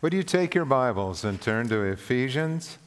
Would 0.00 0.12
you 0.12 0.22
take 0.22 0.54
your 0.54 0.64
Bibles 0.64 1.24
and 1.24 1.40
turn 1.40 1.68
to 1.70 1.82
Ephesians 1.82 2.78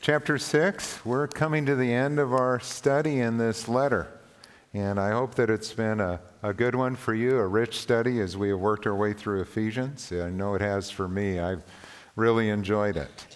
chapter 0.00 0.36
6? 0.36 1.06
We're 1.06 1.28
coming 1.28 1.64
to 1.64 1.76
the 1.76 1.92
end 1.92 2.18
of 2.18 2.32
our 2.32 2.58
study 2.58 3.20
in 3.20 3.38
this 3.38 3.68
letter. 3.68 4.08
And 4.74 4.98
I 4.98 5.12
hope 5.12 5.36
that 5.36 5.48
it's 5.48 5.72
been 5.72 6.00
a, 6.00 6.18
a 6.42 6.52
good 6.52 6.74
one 6.74 6.96
for 6.96 7.14
you, 7.14 7.38
a 7.38 7.46
rich 7.46 7.78
study 7.78 8.20
as 8.20 8.36
we 8.36 8.48
have 8.48 8.58
worked 8.58 8.84
our 8.84 8.96
way 8.96 9.12
through 9.12 9.42
Ephesians. 9.42 10.10
I 10.10 10.30
know 10.30 10.56
it 10.56 10.60
has 10.60 10.90
for 10.90 11.06
me. 11.06 11.38
I've 11.38 11.62
really 12.16 12.48
enjoyed 12.48 12.96
it. 12.96 13.26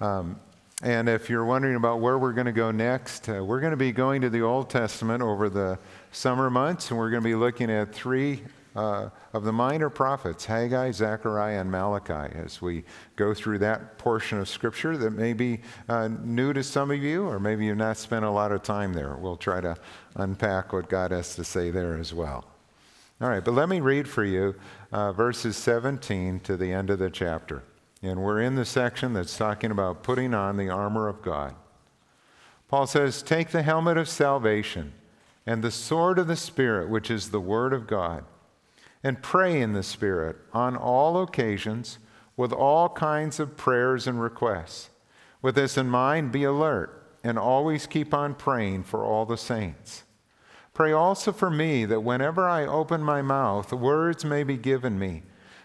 Um, 0.00 0.38
and 0.80 1.08
if 1.08 1.28
you're 1.28 1.44
wondering 1.44 1.74
about 1.74 1.98
where 1.98 2.20
we're 2.20 2.34
going 2.34 2.46
to 2.46 2.52
go 2.52 2.70
next, 2.70 3.28
uh, 3.28 3.42
we're 3.44 3.58
going 3.58 3.72
to 3.72 3.76
be 3.76 3.90
going 3.90 4.22
to 4.22 4.30
the 4.30 4.42
Old 4.42 4.70
Testament 4.70 5.24
over 5.24 5.48
the 5.48 5.76
summer 6.12 6.50
months, 6.50 6.90
and 6.90 6.98
we're 7.00 7.10
going 7.10 7.24
to 7.24 7.28
be 7.28 7.34
looking 7.34 7.68
at 7.68 7.92
three 7.92 8.44
uh, 8.76 9.08
of 9.32 9.44
the 9.44 9.52
minor 9.52 9.88
prophets, 9.88 10.44
Haggai, 10.44 10.90
Zechariah, 10.90 11.60
and 11.60 11.70
Malachi, 11.70 12.34
as 12.36 12.60
we 12.60 12.84
go 13.16 13.32
through 13.32 13.58
that 13.58 13.96
portion 13.96 14.38
of 14.38 14.48
Scripture 14.48 14.98
that 14.98 15.10
may 15.10 15.32
be 15.32 15.60
uh, 15.88 16.08
new 16.08 16.52
to 16.52 16.62
some 16.62 16.90
of 16.90 17.02
you, 17.02 17.26
or 17.26 17.40
maybe 17.40 17.64
you've 17.64 17.78
not 17.78 17.96
spent 17.96 18.24
a 18.24 18.30
lot 18.30 18.52
of 18.52 18.62
time 18.62 18.92
there. 18.92 19.16
We'll 19.16 19.38
try 19.38 19.62
to 19.62 19.76
unpack 20.14 20.74
what 20.74 20.90
God 20.90 21.10
has 21.10 21.34
to 21.36 21.44
say 21.44 21.70
there 21.70 21.96
as 21.96 22.12
well. 22.12 22.44
All 23.18 23.30
right, 23.30 23.42
but 23.42 23.54
let 23.54 23.70
me 23.70 23.80
read 23.80 24.06
for 24.06 24.24
you 24.24 24.54
uh, 24.92 25.10
verses 25.12 25.56
17 25.56 26.40
to 26.40 26.56
the 26.58 26.70
end 26.70 26.90
of 26.90 26.98
the 26.98 27.08
chapter. 27.08 27.62
And 28.02 28.22
we're 28.22 28.42
in 28.42 28.56
the 28.56 28.66
section 28.66 29.14
that's 29.14 29.38
talking 29.38 29.70
about 29.70 30.02
putting 30.02 30.34
on 30.34 30.58
the 30.58 30.68
armor 30.68 31.08
of 31.08 31.22
God. 31.22 31.54
Paul 32.68 32.86
says, 32.86 33.22
Take 33.22 33.50
the 33.50 33.62
helmet 33.62 33.96
of 33.96 34.06
salvation 34.06 34.92
and 35.46 35.62
the 35.62 35.70
sword 35.70 36.18
of 36.18 36.26
the 36.26 36.36
Spirit, 36.36 36.90
which 36.90 37.10
is 37.10 37.30
the 37.30 37.40
Word 37.40 37.72
of 37.72 37.86
God 37.86 38.24
and 39.06 39.22
pray 39.22 39.60
in 39.60 39.72
the 39.72 39.84
Spirit 39.84 40.34
on 40.52 40.76
all 40.76 41.22
occasions 41.22 42.00
with 42.36 42.52
all 42.52 42.88
kinds 42.88 43.38
of 43.38 43.56
prayers 43.56 44.08
and 44.08 44.20
requests. 44.20 44.90
With 45.40 45.54
this 45.54 45.78
in 45.78 45.88
mind, 45.88 46.32
be 46.32 46.42
alert 46.42 47.08
and 47.22 47.38
always 47.38 47.86
keep 47.86 48.12
on 48.12 48.34
praying 48.34 48.82
for 48.82 49.04
all 49.04 49.24
the 49.24 49.36
saints. 49.36 50.02
Pray 50.74 50.90
also 50.90 51.30
for 51.30 51.50
me 51.50 51.84
that 51.84 52.00
whenever 52.00 52.48
I 52.48 52.66
open 52.66 53.00
my 53.00 53.22
mouth, 53.22 53.72
words 53.72 54.24
may 54.24 54.42
be 54.42 54.56
given 54.56 54.98
me, 54.98 55.22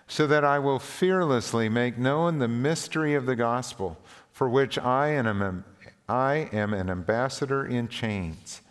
so 0.08 0.28
that 0.28 0.45
I 0.45 0.59
will 0.59 0.78
fearlessly 0.78 1.67
make 1.67 1.98
known 1.98 2.38
the 2.38 2.48
mystery 2.48 3.16
of 3.16 3.26
the 3.26 3.36
gospel, 3.36 3.98
for 4.31 4.48
which 4.48 4.78
I 4.78 5.08
am, 5.08 5.66
I 6.08 6.48
am 6.53 6.76
an 6.76 6.92
ambassador 6.92 7.66
in 7.66 7.88
chains. 7.88 8.61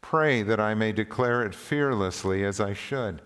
Pray 0.00 0.44
that 0.44 0.60
I 0.60 0.74
may 0.74 0.92
declare 0.92 1.42
it 1.42 1.52
fearlessly 1.52 2.44
as 2.44 2.60
I 2.60 2.74
should. 2.74 3.22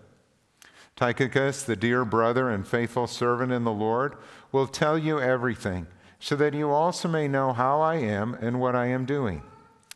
Tychicus, 0.95 1.63
the 1.63 1.75
dear 1.75 2.05
brother 2.05 2.49
and 2.49 2.65
faithful 2.65 3.07
servant 3.07 3.51
in 3.51 3.65
the 3.65 3.71
Lord, 3.71 4.15
will 4.51 4.67
tell 4.67 4.97
you 4.97 5.19
everything, 5.19 5.87
so 6.19 6.35
that 6.37 6.53
you 6.53 6.71
also 6.71 7.09
may 7.09 7.27
know 7.27 7.51
how 7.51 7.81
I 7.81 7.95
am 7.95 8.33
and 8.35 8.59
what 8.59 8.75
I 8.75 8.87
am 8.87 9.05
doing. 9.05 9.43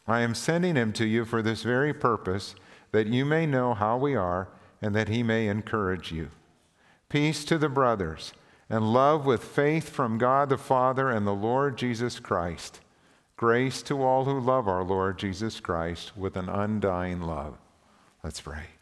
I 0.08 0.22
am 0.22 0.36
sending 0.36 0.75
him 0.75 0.91
to 0.94 1.06
you 1.06 1.23
for 1.23 1.41
this 1.41 1.64
very 1.64 1.94
purpose, 1.94 2.56
that 2.91 3.08
you 3.08 3.23
may 3.23 3.45
know 3.45 3.73
how 3.73 3.97
we 3.97 4.16
are 4.16 4.50
and 4.81 4.95
that 4.95 5.08
he 5.08 5.23
may 5.23 5.47
encourage 5.47 6.11
you. 6.11 6.30
Peace 7.09 7.45
to 7.45 7.58
the 7.58 7.69
brothers, 7.69 8.34
and 8.69 8.94
love 8.94 9.25
with 9.25 9.44
faith 9.44 9.89
from 9.89 10.17
God 10.17 10.50
the 10.50 10.58
Father 10.58 11.09
and 11.09 11.25
the 11.25 11.31
Lord 11.31 11.78
Jesus 11.78 12.19
Christ. 12.19 12.81
Grace 13.38 13.81
to 13.84 14.03
all 14.03 14.25
who 14.25 14.39
love 14.39 14.67
our 14.67 14.84
Lord 14.84 15.17
Jesus 15.17 15.59
Christ 15.59 16.17
with 16.17 16.36
an 16.36 16.50
undying 16.50 17.22
love. 17.22 17.58
Let's 18.23 18.41
pray. 18.41 18.78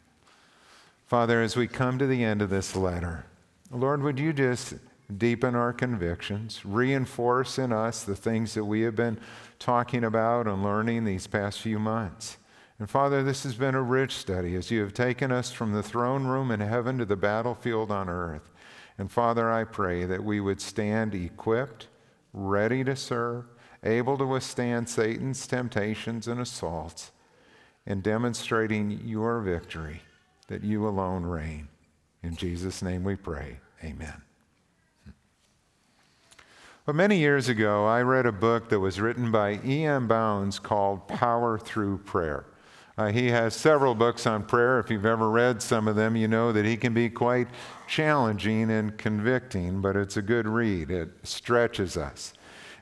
Father, 1.08 1.40
as 1.40 1.56
we 1.56 1.66
come 1.66 1.98
to 1.98 2.06
the 2.06 2.22
end 2.22 2.42
of 2.42 2.50
this 2.50 2.76
letter, 2.76 3.24
Lord, 3.70 4.02
would 4.02 4.18
you 4.18 4.34
just 4.34 4.74
deepen 5.16 5.54
our 5.54 5.72
convictions, 5.72 6.66
reinforce 6.66 7.58
in 7.58 7.72
us 7.72 8.04
the 8.04 8.14
things 8.14 8.52
that 8.52 8.66
we 8.66 8.82
have 8.82 8.94
been 8.94 9.18
talking 9.58 10.04
about 10.04 10.46
and 10.46 10.62
learning 10.62 11.06
these 11.06 11.26
past 11.26 11.62
few 11.62 11.78
months. 11.78 12.36
And 12.78 12.90
Father, 12.90 13.22
this 13.22 13.42
has 13.44 13.54
been 13.54 13.74
a 13.74 13.80
rich 13.80 14.16
study 14.16 14.54
as 14.54 14.70
you 14.70 14.82
have 14.82 14.92
taken 14.92 15.32
us 15.32 15.50
from 15.50 15.72
the 15.72 15.82
throne 15.82 16.26
room 16.26 16.50
in 16.50 16.60
heaven 16.60 16.98
to 16.98 17.06
the 17.06 17.16
battlefield 17.16 17.90
on 17.90 18.10
earth. 18.10 18.50
And 18.98 19.10
Father, 19.10 19.50
I 19.50 19.64
pray 19.64 20.04
that 20.04 20.22
we 20.22 20.40
would 20.40 20.60
stand 20.60 21.14
equipped, 21.14 21.86
ready 22.34 22.84
to 22.84 22.94
serve, 22.94 23.46
able 23.82 24.18
to 24.18 24.26
withstand 24.26 24.90
Satan's 24.90 25.46
temptations 25.46 26.28
and 26.28 26.38
assaults, 26.38 27.12
and 27.86 28.02
demonstrating 28.02 29.00
your 29.06 29.40
victory 29.40 30.02
that 30.48 30.64
you 30.64 30.86
alone 30.86 31.24
reign. 31.24 31.68
In 32.22 32.36
Jesus' 32.36 32.82
name 32.82 33.04
we 33.04 33.16
pray. 33.16 33.60
Amen. 33.84 34.22
Well, 36.84 36.96
many 36.96 37.18
years 37.18 37.48
ago, 37.48 37.86
I 37.86 38.00
read 38.00 38.26
a 38.26 38.32
book 38.32 38.70
that 38.70 38.80
was 38.80 38.98
written 38.98 39.30
by 39.30 39.60
E.M. 39.64 40.08
Bounds 40.08 40.58
called 40.58 41.06
Power 41.06 41.58
Through 41.58 41.98
Prayer. 41.98 42.46
Uh, 42.96 43.12
he 43.12 43.28
has 43.28 43.54
several 43.54 43.94
books 43.94 44.26
on 44.26 44.42
prayer. 44.42 44.80
If 44.80 44.90
you've 44.90 45.06
ever 45.06 45.30
read 45.30 45.62
some 45.62 45.86
of 45.86 45.94
them, 45.94 46.16
you 46.16 46.26
know 46.26 46.50
that 46.50 46.64
he 46.64 46.76
can 46.76 46.94
be 46.94 47.08
quite 47.10 47.46
challenging 47.86 48.70
and 48.70 48.98
convicting, 48.98 49.80
but 49.80 49.96
it's 49.96 50.16
a 50.16 50.22
good 50.22 50.48
read. 50.48 50.90
It 50.90 51.10
stretches 51.22 51.96
us. 51.96 52.32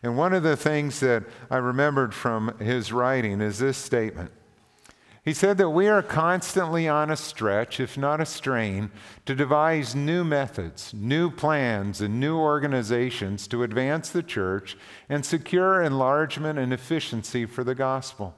And 0.03 0.16
one 0.16 0.33
of 0.33 0.43
the 0.43 0.56
things 0.56 1.00
that 1.00 1.25
I 1.50 1.56
remembered 1.56 2.15
from 2.15 2.56
his 2.59 2.93
writing 2.93 3.41
is 3.41 3.59
this 3.59 3.77
statement 3.77 4.31
he 5.26 5.34
said 5.34 5.59
that 5.59 5.70
we 5.70 5.88
are 5.88 6.04
constantly 6.04 6.87
on 6.87 7.10
a 7.10 7.16
stretch, 7.16 7.81
if 7.81 7.98
not 7.98 8.20
a 8.20 8.25
strain, 8.25 8.92
to 9.25 9.34
devise 9.34 9.92
new 9.92 10.22
methods, 10.22 10.94
new 10.94 11.32
plans, 11.32 12.00
and 12.00 12.20
new 12.20 12.38
organizations 12.38 13.48
to 13.48 13.65
advance 13.65 14.09
the 14.09 14.22
church 14.22 14.76
and 15.09 15.26
secure 15.26 15.82
enlargement 15.82 16.60
and 16.60 16.72
efficiency 16.72 17.44
for 17.44 17.65
the 17.65 17.75
gospel. 17.75 18.36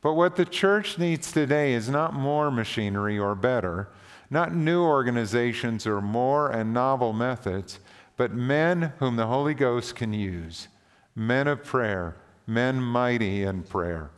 But 0.00 0.14
what 0.14 0.34
the 0.34 0.44
church 0.44 0.98
needs 0.98 1.30
today 1.30 1.74
is 1.74 1.88
not 1.88 2.12
more 2.12 2.50
machinery 2.50 3.16
or 3.16 3.36
better, 3.36 3.88
not 4.30 4.52
new 4.52 4.82
organizations 4.82 5.86
or 5.86 6.00
more 6.00 6.50
and 6.50 6.74
novel 6.74 7.12
methods, 7.12 7.78
but 8.16 8.34
men 8.34 8.94
whom 8.98 9.14
the 9.14 9.28
Holy 9.28 9.54
Ghost 9.54 9.94
can 9.94 10.12
use, 10.12 10.66
men 11.14 11.46
of 11.46 11.62
prayer, 11.62 12.16
men 12.48 12.82
mighty 12.82 13.44
in 13.44 13.62
prayer. 13.62 14.10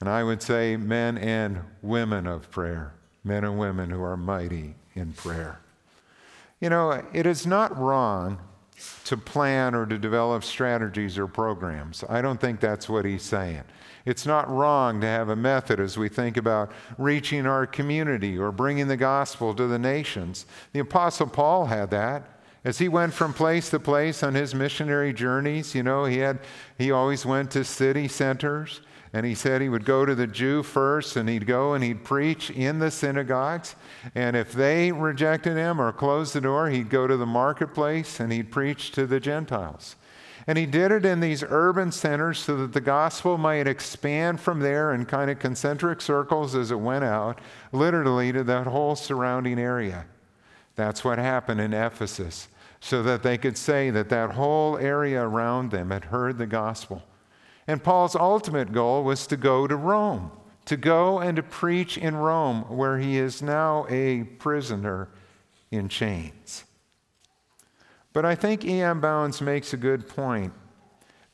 And 0.00 0.08
I 0.08 0.22
would 0.22 0.42
say 0.42 0.76
men 0.76 1.18
and 1.18 1.60
women 1.82 2.26
of 2.26 2.50
prayer, 2.50 2.92
men 3.24 3.44
and 3.44 3.58
women 3.58 3.90
who 3.90 4.02
are 4.02 4.16
mighty 4.16 4.76
in 4.94 5.12
prayer. 5.12 5.60
You 6.60 6.70
know, 6.70 7.02
it 7.12 7.26
is 7.26 7.46
not 7.46 7.76
wrong 7.76 8.38
to 9.04 9.16
plan 9.16 9.74
or 9.74 9.86
to 9.86 9.98
develop 9.98 10.44
strategies 10.44 11.18
or 11.18 11.26
programs. 11.26 12.04
I 12.08 12.22
don't 12.22 12.40
think 12.40 12.60
that's 12.60 12.88
what 12.88 13.04
he's 13.04 13.22
saying. 13.22 13.64
It's 14.04 14.24
not 14.24 14.48
wrong 14.48 15.00
to 15.00 15.06
have 15.06 15.28
a 15.28 15.36
method 15.36 15.80
as 15.80 15.98
we 15.98 16.08
think 16.08 16.36
about 16.36 16.72
reaching 16.96 17.46
our 17.46 17.66
community 17.66 18.38
or 18.38 18.52
bringing 18.52 18.88
the 18.88 18.96
gospel 18.96 19.52
to 19.54 19.66
the 19.66 19.78
nations. 19.78 20.46
The 20.72 20.80
Apostle 20.80 21.26
Paul 21.26 21.66
had 21.66 21.90
that. 21.90 22.40
As 22.64 22.78
he 22.78 22.88
went 22.88 23.14
from 23.14 23.32
place 23.32 23.70
to 23.70 23.78
place 23.78 24.22
on 24.22 24.34
his 24.34 24.54
missionary 24.54 25.12
journeys, 25.12 25.74
you 25.74 25.82
know, 25.82 26.04
he 26.04 26.18
had 26.18 26.40
he 26.76 26.90
always 26.90 27.24
went 27.24 27.50
to 27.52 27.64
city 27.64 28.08
centers 28.08 28.80
and 29.12 29.24
he 29.24 29.34
said 29.34 29.60
he 29.60 29.68
would 29.68 29.84
go 29.84 30.04
to 30.04 30.14
the 30.14 30.26
Jew 30.26 30.62
first 30.62 31.16
and 31.16 31.28
he'd 31.28 31.46
go 31.46 31.74
and 31.74 31.82
he'd 31.82 32.04
preach 32.04 32.50
in 32.50 32.78
the 32.78 32.90
synagogues. 32.90 33.74
And 34.14 34.36
if 34.36 34.52
they 34.52 34.92
rejected 34.92 35.56
him 35.56 35.80
or 35.80 35.92
closed 35.92 36.34
the 36.34 36.40
door, 36.40 36.68
he'd 36.68 36.90
go 36.90 37.06
to 37.06 37.16
the 37.16 37.26
marketplace 37.26 38.20
and 38.20 38.32
he'd 38.32 38.50
preach 38.50 38.92
to 38.92 39.06
the 39.06 39.20
Gentiles. 39.20 39.96
And 40.46 40.56
he 40.56 40.64
did 40.66 40.92
it 40.92 41.04
in 41.04 41.20
these 41.20 41.44
urban 41.46 41.92
centers 41.92 42.38
so 42.38 42.56
that 42.56 42.72
the 42.72 42.80
gospel 42.80 43.36
might 43.36 43.66
expand 43.66 44.40
from 44.40 44.60
there 44.60 44.94
in 44.94 45.04
kind 45.04 45.30
of 45.30 45.38
concentric 45.38 46.00
circles 46.00 46.54
as 46.54 46.70
it 46.70 46.80
went 46.80 47.04
out, 47.04 47.38
literally 47.70 48.32
to 48.32 48.42
that 48.44 48.66
whole 48.66 48.96
surrounding 48.96 49.58
area. 49.58 50.06
That's 50.74 51.04
what 51.04 51.18
happened 51.18 51.60
in 51.60 51.74
Ephesus, 51.74 52.48
so 52.80 53.02
that 53.02 53.22
they 53.22 53.36
could 53.36 53.58
say 53.58 53.90
that 53.90 54.08
that 54.08 54.30
whole 54.30 54.78
area 54.78 55.22
around 55.22 55.70
them 55.70 55.90
had 55.90 56.06
heard 56.06 56.38
the 56.38 56.46
gospel. 56.46 57.02
And 57.68 57.84
Paul's 57.84 58.16
ultimate 58.16 58.72
goal 58.72 59.04
was 59.04 59.26
to 59.26 59.36
go 59.36 59.66
to 59.66 59.76
Rome, 59.76 60.32
to 60.64 60.76
go 60.78 61.20
and 61.20 61.36
to 61.36 61.42
preach 61.42 61.98
in 61.98 62.16
Rome, 62.16 62.62
where 62.62 62.98
he 62.98 63.18
is 63.18 63.42
now 63.42 63.86
a 63.90 64.24
prisoner 64.24 65.10
in 65.70 65.90
chains. 65.90 66.64
But 68.14 68.24
I 68.24 68.34
think 68.34 68.64
E.M. 68.64 69.02
Bounds 69.02 69.42
makes 69.42 69.74
a 69.74 69.76
good 69.76 70.08
point 70.08 70.54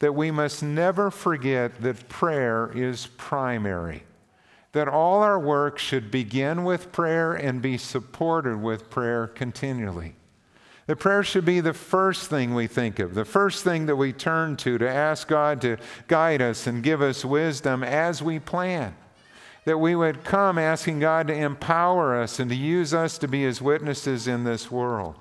that 0.01 0.13
we 0.13 0.33
must 0.33 0.61
never 0.61 1.09
forget 1.09 1.81
that 1.81 2.09
prayer 2.09 2.71
is 2.75 3.07
primary, 3.17 4.03
that 4.73 4.89
all 4.89 5.23
our 5.23 5.39
work 5.39 5.79
should 5.79 6.11
begin 6.11 6.65
with 6.65 6.91
prayer 6.91 7.33
and 7.33 7.63
be 7.63 7.79
supported 7.79 8.61
with 8.61 8.91
prayer 8.91 9.29
continually. 9.29 10.17
The 10.87 10.97
prayer 10.97 11.23
should 11.23 11.47
be 11.47 11.61
the 11.61 11.73
first 11.73 12.29
thing 12.29 12.55
we 12.55 12.67
think 12.67 12.99
of, 12.99 13.15
the 13.15 13.25
first 13.25 13.65
thing 13.65 13.87
that 13.87 13.97
we 13.97 14.13
turn 14.13 14.57
to 14.59 14.77
to 14.77 14.89
ask 14.89 15.29
God 15.29 15.63
to 15.63 15.79
guide 16.09 16.43
us 16.43 16.67
and 16.67 16.83
give 16.83 17.01
us 17.01 17.25
wisdom 17.25 17.83
as 17.83 18.23
we 18.23 18.39
plan. 18.39 18.95
That 19.65 19.79
we 19.79 19.97
would 19.97 20.25
come 20.25 20.59
asking 20.59 21.01
God 21.01 21.29
to 21.29 21.35
empower 21.35 22.21
us 22.21 22.39
and 22.39 22.51
to 22.51 22.57
use 22.57 22.93
us 22.93 23.17
to 23.19 23.29
be 23.29 23.45
His 23.45 23.63
witnesses 23.63 24.29
in 24.29 24.45
this 24.45 24.71
world. 24.71 25.17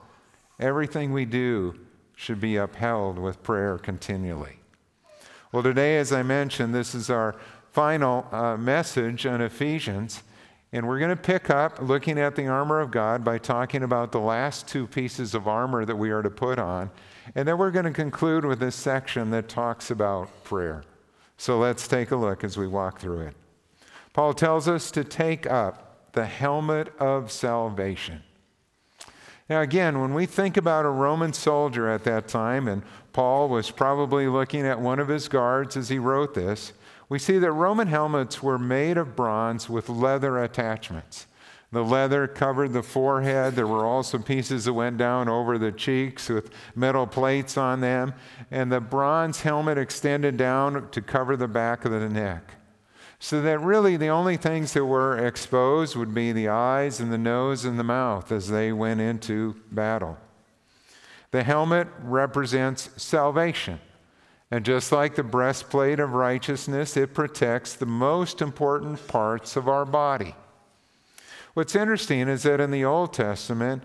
Everything 0.60 1.13
we 1.13 1.24
do 1.24 1.80
should 2.13 2.42
be 2.42 2.57
upheld 2.57 3.18
with 3.18 3.42
prayer 3.42 3.77
continually. 3.77 4.59
Well, 5.54 5.63
today, 5.63 5.98
as 5.98 6.12
I 6.12 6.24
mentioned, 6.24 6.75
this 6.75 6.94
is 6.94 7.09
our 7.09 7.36
final 7.71 8.27
uh, 8.31 8.57
message 8.57 9.25
on 9.25 9.39
Ephesians. 9.39 10.24
And 10.73 10.87
we're 10.87 10.97
going 10.97 11.11
to 11.11 11.15
pick 11.15 11.51
up 11.51 11.79
looking 11.79 12.17
at 12.17 12.35
the 12.35 12.47
armor 12.47 12.79
of 12.79 12.89
God 12.89 13.23
by 13.23 13.37
talking 13.37 13.83
about 13.83 14.11
the 14.11 14.19
last 14.19 14.67
two 14.67 14.87
pieces 14.87 15.35
of 15.35 15.47
armor 15.47 15.85
that 15.85 15.95
we 15.95 16.09
are 16.09 16.23
to 16.23 16.31
put 16.31 16.57
on. 16.57 16.89
And 17.35 17.47
then 17.47 17.59
we're 17.59 17.69
going 17.69 17.85
to 17.85 17.91
conclude 17.91 18.43
with 18.43 18.59
this 18.59 18.75
section 18.75 19.29
that 19.29 19.47
talks 19.47 19.91
about 19.91 20.43
prayer. 20.43 20.83
So 21.37 21.59
let's 21.59 21.87
take 21.87 22.09
a 22.09 22.15
look 22.15 22.43
as 22.43 22.57
we 22.57 22.67
walk 22.67 22.99
through 22.99 23.27
it. 23.27 23.35
Paul 24.13 24.33
tells 24.33 24.67
us 24.67 24.89
to 24.91 25.03
take 25.03 25.45
up 25.45 26.11
the 26.13 26.25
helmet 26.25 26.91
of 26.99 27.31
salvation. 27.31 28.23
Now, 29.49 29.61
again, 29.61 30.01
when 30.01 30.15
we 30.15 30.25
think 30.25 30.57
about 30.57 30.85
a 30.85 30.89
Roman 30.89 31.33
soldier 31.33 31.87
at 31.87 32.03
that 32.05 32.27
time, 32.27 32.67
and 32.67 32.81
Paul 33.11 33.47
was 33.47 33.69
probably 33.69 34.27
looking 34.27 34.65
at 34.65 34.79
one 34.79 34.99
of 34.99 35.07
his 35.07 35.27
guards 35.27 35.77
as 35.77 35.89
he 35.89 35.99
wrote 35.99 36.33
this, 36.33 36.73
we 37.13 37.19
see 37.19 37.38
that 37.38 37.51
Roman 37.51 37.89
helmets 37.89 38.42
were 38.42 38.57
made 38.57 38.98
of 38.98 39.15
bronze 39.15 39.69
with 39.69 39.88
leather 39.88 40.44
attachments. 40.44 41.27
The 41.71 41.83
leather 41.83 42.25
covered 42.25 42.74
the 42.74 42.81
forehead. 42.81 43.54
There 43.54 43.68
were 43.68 43.86
also 43.86 44.18
pieces 44.18 44.65
that 44.65 44.74
went 44.74 44.98
down 44.98 45.30
over 45.30 45.60
the 45.60 45.71
cheeks 45.71 46.27
with 46.27 46.50
metal 46.74 47.06
plates 47.06 47.56
on 47.56 47.81
them. 47.81 48.15
And 48.50 48.71
the 48.71 48.81
bronze 48.81 49.42
helmet 49.42 49.77
extended 49.77 50.38
down 50.38 50.89
to 50.89 51.01
cover 51.04 51.38
the 51.38 51.48
back 51.48 51.86
of 51.86 51.92
the 51.92 52.10
neck. 52.10 52.56
So 53.19 53.44
that 53.44 53.59
really 53.59 53.95
the 53.95 54.09
only 54.09 54.36
things 54.36 54.74
that 54.74 54.86
were 54.86 55.16
exposed 55.16 55.95
would 55.95 56.16
be 56.16 56.31
the 56.31 56.50
eyes 56.50 57.00
and 57.00 57.13
the 57.13 57.19
nose 57.19 57.63
and 57.63 57.77
the 57.77 57.83
mouth 57.83 58.31
as 58.31 58.50
they 58.50 58.74
went 58.74 59.01
into 59.01 59.62
battle. 59.71 60.18
The 61.30 61.44
helmet 61.44 61.89
represents 62.01 62.89
salvation. 62.98 63.80
And 64.53 64.63
just 64.63 64.91
like 64.91 65.15
the 65.15 65.23
breastplate 65.23 66.00
of 66.00 66.13
righteousness, 66.13 66.95
it 66.95 67.15
protects 67.15 67.73
the 67.73 67.88
most 67.88 68.39
important 68.39 69.07
parts 69.07 69.55
of 69.55 69.67
our 69.67 69.83
body. 69.83 70.35
What's 71.55 71.75
interesting 71.75 72.27
is 72.27 72.44
that 72.44 72.61
in 72.61 72.69
the 72.69 72.85
Old 72.85 73.13
Testament, 73.13 73.81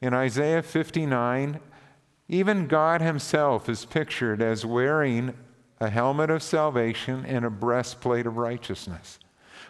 in 0.00 0.14
Isaiah 0.14 0.62
59, 0.62 1.58
even 2.28 2.68
God 2.68 3.00
Himself 3.00 3.68
is 3.68 3.84
pictured 3.84 4.40
as 4.40 4.64
wearing 4.64 5.34
a 5.80 5.90
helmet 5.90 6.30
of 6.30 6.44
salvation 6.44 7.26
and 7.26 7.44
a 7.44 7.50
breastplate 7.50 8.24
of 8.24 8.36
righteousness. 8.36 9.18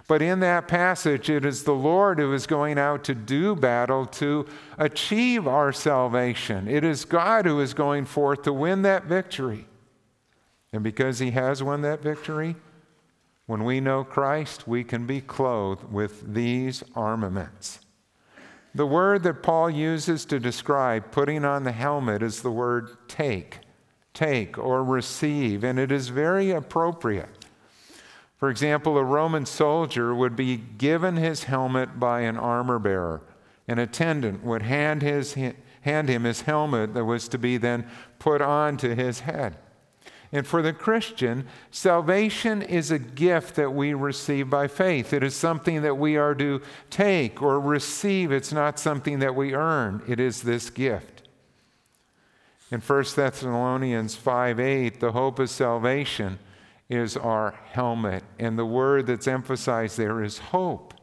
But 0.07 0.21
in 0.21 0.41
that 0.41 0.69
passage, 0.69 1.31
it 1.31 1.47
is 1.47 1.65
the 1.65 1.73
Lord 1.73 2.19
who 2.19 2.35
is 2.35 2.47
going 2.47 2.79
out 2.79 3.05
to 3.05 3.15
do 3.15 3.57
battle 3.57 4.05
to 4.05 4.45
achieve 4.77 5.49
our 5.49 5.73
salvation. 5.73 6.69
It 6.69 6.85
is 6.85 7.07
God 7.07 7.47
who 7.47 7.59
is 7.59 7.73
going 7.73 8.05
forth 8.05 8.43
to 8.43 8.53
win 8.53 8.83
that 8.83 9.07
victory. 9.07 9.67
And 10.73 10.83
because 10.83 11.19
he 11.19 11.33
has 11.33 11.63
won 11.63 11.83
that 11.83 12.03
victory, 12.03 12.57
when 13.47 13.65
we 13.65 13.81
know 13.81 14.05
Christ, 14.05 14.67
we 14.67 14.85
can 14.85 15.07
be 15.07 15.21
clothed 15.21 15.93
with 15.93 16.33
these 16.35 16.83
armaments. 16.95 17.81
The 18.75 18.87
word 18.87 19.23
that 19.25 19.43
Paul 19.43 19.69
uses 19.69 20.25
to 20.27 20.41
describe 20.41 21.11
putting 21.11 21.45
on 21.45 21.65
the 21.65 21.73
helmet 21.73 22.23
is 22.23 22.41
the 22.41 22.51
word 22.51 22.97
take, 23.07 23.59
take 24.15 24.57
or 24.57 24.83
receive, 24.83 25.63
and 25.63 25.79
it 25.79 25.93
is 25.93 26.09
very 26.09 26.51
appropriate. 26.53 27.45
For 28.39 28.49
example, 28.49 28.97
a 28.97 29.05
Roman 29.05 29.45
soldier 29.45 30.15
would 30.15 30.35
be 30.35 30.57
given 30.57 31.17
his 31.17 31.45
helmet 31.45 32.01
by 32.01 32.23
an 32.23 32.39
armor 32.39 32.79
bearer. 32.79 33.21
An 33.69 33.79
attendant 33.79 34.43
would 34.43 34.63
hand, 34.63 35.03
his, 35.03 35.35
hand 35.35 36.09
him 36.09 36.25
his 36.25 36.41
helmet 36.41 36.95
that 36.95 37.05
was 37.05 37.29
to 37.29 37.39
be 37.39 37.59
then 37.59 37.87
put 38.19 38.41
on 38.41 38.79
to 38.79 38.95
his 38.95 39.21
head. 39.21 39.59
And 40.35 40.47
for 40.47 40.63
the 40.63 40.73
Christian, 40.73 41.47
salvation 41.71 42.63
is 42.63 42.91
a 42.91 42.99
gift 42.99 43.55
that 43.57 43.75
we 43.75 43.93
receive 43.93 44.49
by 44.49 44.67
faith. 44.67 45.13
It 45.13 45.23
is 45.23 45.37
something 45.37 45.83
that 45.83 45.99
we 45.99 46.17
are 46.17 46.35
to 46.37 46.63
take 46.89 47.43
or 47.43 47.61
receive. 47.61 48.33
It's 48.33 48.53
not 48.53 48.79
something 48.79 49.19
that 49.19 49.35
we 49.35 49.55
earn, 49.55 50.03
it 50.09 50.19
is 50.19 50.43
this 50.43 50.71
gift. 50.71 51.29
In 52.71 52.81
1 52.81 53.05
Thessalonians 53.15 54.15
5 54.15 54.59
8, 54.59 55.01
the 55.01 55.13
hope 55.13 55.39
of 55.39 55.51
salvation 55.51 56.39
is 56.89 57.19
our 57.19 57.55
helmet. 57.71 58.25
And 58.39 58.59
the 58.59 58.65
word 58.65 59.07
that's 59.07 59.29
emphasized 59.29 59.99
there 59.99 60.23
is 60.23 60.39
hope. 60.39 60.95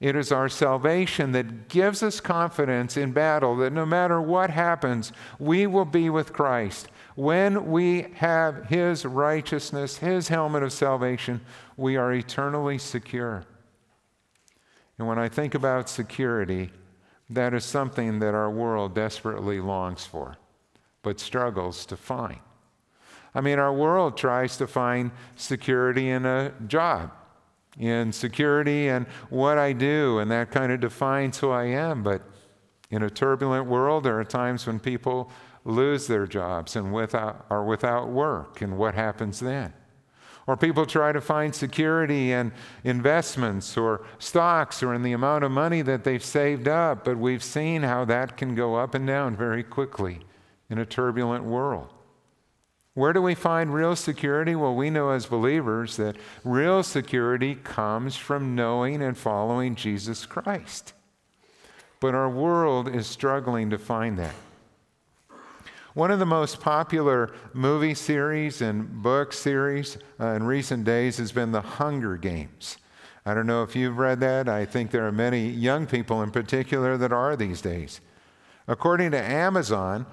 It 0.00 0.16
is 0.16 0.32
our 0.32 0.48
salvation 0.48 1.30
that 1.32 1.68
gives 1.68 2.02
us 2.02 2.20
confidence 2.20 2.96
in 2.96 3.12
battle 3.12 3.56
that 3.56 3.72
no 3.72 3.86
matter 3.86 4.20
what 4.20 4.50
happens, 4.50 5.12
we 5.38 5.66
will 5.66 5.84
be 5.84 6.10
with 6.10 6.32
Christ. 6.32 6.88
When 7.16 7.70
we 7.70 8.08
have 8.16 8.66
His 8.66 9.04
righteousness, 9.04 9.96
His 9.96 10.28
helmet 10.28 10.62
of 10.62 10.72
salvation, 10.72 11.40
we 11.76 11.96
are 11.96 12.12
eternally 12.12 12.78
secure. 12.78 13.44
And 14.98 15.08
when 15.08 15.18
I 15.18 15.28
think 15.28 15.54
about 15.54 15.88
security, 15.88 16.70
that 17.30 17.54
is 17.54 17.64
something 17.64 18.18
that 18.20 18.34
our 18.34 18.50
world 18.50 18.94
desperately 18.94 19.60
longs 19.60 20.06
for, 20.06 20.36
but 21.02 21.18
struggles 21.18 21.84
to 21.86 21.96
find. 21.96 22.38
I 23.34 23.40
mean, 23.40 23.58
our 23.58 23.72
world 23.72 24.16
tries 24.16 24.56
to 24.58 24.66
find 24.66 25.10
security 25.36 26.10
in 26.10 26.24
a 26.24 26.52
job, 26.66 27.12
in 27.78 28.12
security 28.12 28.88
and 28.88 29.06
what 29.28 29.58
I 29.58 29.72
do, 29.72 30.18
and 30.18 30.30
that 30.30 30.50
kind 30.50 30.70
of 30.70 30.80
defines 30.80 31.38
who 31.38 31.50
I 31.50 31.64
am. 31.64 32.02
But 32.02 32.22
in 32.90 33.02
a 33.02 33.10
turbulent 33.10 33.66
world, 33.66 34.04
there 34.04 34.18
are 34.18 34.24
times 34.24 34.66
when 34.66 34.80
people 34.80 35.30
lose 35.66 36.06
their 36.06 36.26
jobs 36.26 36.76
and 36.76 36.92
without, 36.94 37.44
are 37.50 37.64
without 37.64 38.08
work, 38.08 38.62
and 38.62 38.78
what 38.78 38.94
happens 38.94 39.40
then? 39.40 39.72
Or 40.46 40.56
people 40.56 40.86
try 40.86 41.10
to 41.10 41.20
find 41.20 41.52
security 41.52 42.30
in 42.30 42.52
investments 42.84 43.76
or 43.76 44.06
stocks 44.20 44.80
or 44.80 44.94
in 44.94 45.02
the 45.02 45.12
amount 45.12 45.42
of 45.42 45.50
money 45.50 45.82
that 45.82 46.04
they've 46.04 46.24
saved 46.24 46.68
up, 46.68 47.04
but 47.04 47.18
we've 47.18 47.42
seen 47.42 47.82
how 47.82 48.04
that 48.04 48.36
can 48.36 48.54
go 48.54 48.76
up 48.76 48.94
and 48.94 49.06
down 49.08 49.34
very 49.36 49.64
quickly 49.64 50.20
in 50.70 50.78
a 50.78 50.86
turbulent 50.86 51.42
world. 51.42 51.92
Where 52.94 53.12
do 53.12 53.20
we 53.20 53.34
find 53.34 53.74
real 53.74 53.96
security? 53.96 54.54
Well, 54.54 54.74
we 54.74 54.88
know 54.88 55.10
as 55.10 55.26
believers 55.26 55.96
that 55.96 56.16
real 56.44 56.84
security 56.84 57.56
comes 57.56 58.16
from 58.16 58.54
knowing 58.54 59.02
and 59.02 59.18
following 59.18 59.74
Jesus 59.74 60.24
Christ. 60.26 60.94
But 61.98 62.14
our 62.14 62.30
world 62.30 62.88
is 62.88 63.06
struggling 63.06 63.68
to 63.70 63.78
find 63.78 64.16
that. 64.18 64.34
One 65.96 66.10
of 66.10 66.18
the 66.18 66.26
most 66.26 66.60
popular 66.60 67.32
movie 67.54 67.94
series 67.94 68.60
and 68.60 69.02
book 69.02 69.32
series 69.32 69.96
uh, 70.20 70.26
in 70.32 70.42
recent 70.42 70.84
days 70.84 71.16
has 71.16 71.32
been 71.32 71.52
The 71.52 71.62
Hunger 71.62 72.18
Games. 72.18 72.76
I 73.24 73.32
don't 73.32 73.46
know 73.46 73.62
if 73.62 73.74
you've 73.74 73.96
read 73.96 74.20
that. 74.20 74.46
I 74.46 74.66
think 74.66 74.90
there 74.90 75.06
are 75.06 75.10
many 75.10 75.48
young 75.48 75.86
people 75.86 76.22
in 76.22 76.32
particular 76.32 76.98
that 76.98 77.14
are 77.14 77.34
these 77.34 77.62
days. 77.62 78.02
According 78.68 79.12
to 79.12 79.22
Amazon, 79.22 80.04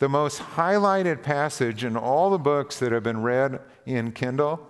the 0.00 0.08
most 0.08 0.40
highlighted 0.40 1.22
passage 1.22 1.84
in 1.84 1.96
all 1.96 2.30
the 2.30 2.38
books 2.38 2.80
that 2.80 2.90
have 2.90 3.04
been 3.04 3.22
read 3.22 3.60
in 3.86 4.10
Kindle, 4.10 4.68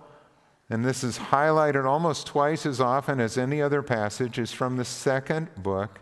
and 0.69 0.85
this 0.85 1.03
is 1.03 1.17
highlighted 1.17 1.87
almost 1.87 2.27
twice 2.27 2.67
as 2.67 2.79
often 2.79 3.19
as 3.19 3.39
any 3.39 3.59
other 3.59 3.81
passage, 3.81 4.37
is 4.37 4.51
from 4.51 4.77
the 4.77 4.85
second 4.85 5.49
book 5.55 5.99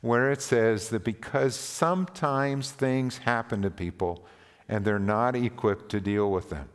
where 0.00 0.30
it 0.30 0.40
says 0.40 0.88
that 0.88 1.04
because 1.04 1.54
sometimes 1.54 2.70
things 2.70 3.18
happen 3.18 3.62
to 3.62 3.70
people 3.70 4.24
and 4.68 4.84
they're 4.84 4.98
not 4.98 5.36
equipped 5.36 5.90
to 5.90 6.00
deal 6.00 6.30
with 6.30 6.50
them. 6.50 6.68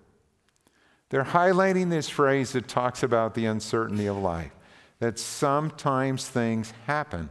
They're 1.10 1.24
highlighting 1.24 1.90
this 1.90 2.10
phrase 2.10 2.52
that 2.54 2.68
talks 2.68 3.04
about 3.04 3.34
the 3.34 3.46
uncertainty 3.46 4.06
of 4.08 4.18
life, 4.18 4.52
that 5.00 5.18
sometimes 5.18 6.28
things 6.28 6.74
happen 6.86 7.30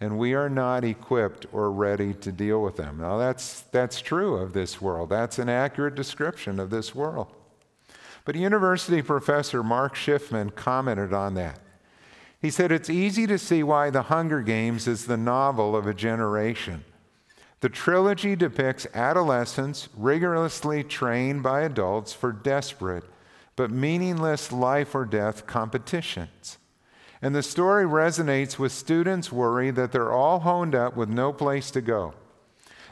and 0.00 0.18
we 0.18 0.32
are 0.34 0.48
not 0.48 0.82
equipped 0.82 1.46
or 1.52 1.70
ready 1.70 2.14
to 2.14 2.32
deal 2.32 2.62
with 2.62 2.76
them. 2.76 2.98
Now, 2.98 3.18
that's, 3.18 3.60
that's 3.70 4.00
true 4.00 4.36
of 4.36 4.54
this 4.54 4.80
world. 4.80 5.10
That's 5.10 5.38
an 5.38 5.50
accurate 5.50 5.94
description 5.94 6.58
of 6.58 6.70
this 6.70 6.94
world. 6.94 7.28
But 8.24 8.34
university 8.34 9.02
professor 9.02 9.62
Mark 9.62 9.94
Schiffman 9.94 10.54
commented 10.54 11.12
on 11.12 11.34
that. 11.34 11.60
He 12.40 12.50
said, 12.50 12.72
It's 12.72 12.90
easy 12.90 13.26
to 13.26 13.38
see 13.38 13.62
why 13.62 13.90
The 13.90 14.02
Hunger 14.02 14.40
Games 14.40 14.86
is 14.86 15.06
the 15.06 15.16
novel 15.16 15.76
of 15.76 15.86
a 15.86 15.94
generation. 15.94 16.84
The 17.60 17.68
trilogy 17.68 18.36
depicts 18.36 18.86
adolescents 18.94 19.88
rigorously 19.94 20.82
trained 20.82 21.42
by 21.42 21.60
adults 21.60 22.12
for 22.12 22.32
desperate 22.32 23.04
but 23.60 23.70
meaningless 23.70 24.52
life 24.52 24.94
or 24.94 25.04
death 25.04 25.46
competitions. 25.46 26.56
And 27.20 27.34
the 27.34 27.42
story 27.42 27.84
resonates 27.84 28.58
with 28.58 28.72
students' 28.72 29.30
worry 29.30 29.70
that 29.70 29.92
they're 29.92 30.14
all 30.14 30.40
honed 30.40 30.74
up 30.74 30.96
with 30.96 31.10
no 31.10 31.30
place 31.30 31.70
to 31.72 31.82
go. 31.82 32.14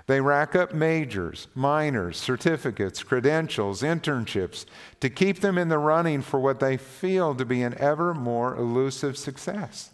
They 0.09 0.23
rack 0.23 0.57
up 0.57 0.73
majors, 0.73 1.49
minors, 1.55 2.17
certificates, 2.17 3.03
credentials, 3.03 3.83
internships 3.83 4.65
to 5.01 5.11
keep 5.11 5.41
them 5.41 5.59
in 5.59 5.69
the 5.69 5.77
running 5.77 6.23
for 6.23 6.41
what 6.41 6.61
they 6.61 6.79
feel 6.79 7.35
to 7.35 7.45
be 7.45 7.63
an 7.63 7.77
ever 7.79 8.15
more 8.15 8.57
elusive 8.57 9.19
success. 9.19 9.91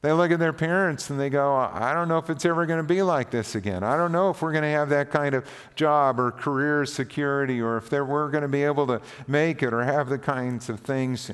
They 0.00 0.10
look 0.12 0.30
at 0.30 0.38
their 0.38 0.54
parents 0.54 1.10
and 1.10 1.20
they 1.20 1.28
go, 1.28 1.54
I 1.54 1.92
don't 1.92 2.08
know 2.08 2.16
if 2.16 2.30
it's 2.30 2.46
ever 2.46 2.64
going 2.64 2.80
to 2.80 2.88
be 2.88 3.02
like 3.02 3.30
this 3.30 3.54
again. 3.54 3.82
I 3.82 3.98
don't 3.98 4.10
know 4.12 4.30
if 4.30 4.40
we're 4.40 4.52
going 4.52 4.64
to 4.64 4.70
have 4.70 4.88
that 4.88 5.10
kind 5.10 5.34
of 5.34 5.46
job 5.74 6.18
or 6.18 6.30
career 6.30 6.86
security 6.86 7.60
or 7.60 7.76
if 7.76 7.92
we're 7.92 8.30
going 8.30 8.40
to 8.40 8.48
be 8.48 8.64
able 8.64 8.86
to 8.86 9.02
make 9.26 9.62
it 9.62 9.74
or 9.74 9.84
have 9.84 10.08
the 10.08 10.18
kinds 10.18 10.70
of 10.70 10.80
things 10.80 11.30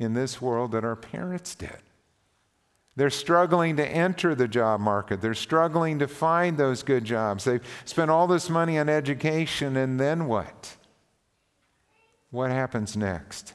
in 0.00 0.14
this 0.14 0.42
world 0.42 0.72
that 0.72 0.84
our 0.84 0.96
parents 0.96 1.54
did. 1.54 1.78
They're 2.98 3.10
struggling 3.10 3.76
to 3.76 3.86
enter 3.88 4.34
the 4.34 4.48
job 4.48 4.80
market. 4.80 5.20
They're 5.20 5.32
struggling 5.32 6.00
to 6.00 6.08
find 6.08 6.58
those 6.58 6.82
good 6.82 7.04
jobs. 7.04 7.44
They've 7.44 7.64
spent 7.84 8.10
all 8.10 8.26
this 8.26 8.50
money 8.50 8.76
on 8.76 8.88
education, 8.88 9.76
and 9.76 10.00
then 10.00 10.26
what? 10.26 10.76
What 12.30 12.50
happens 12.50 12.96
next? 12.96 13.54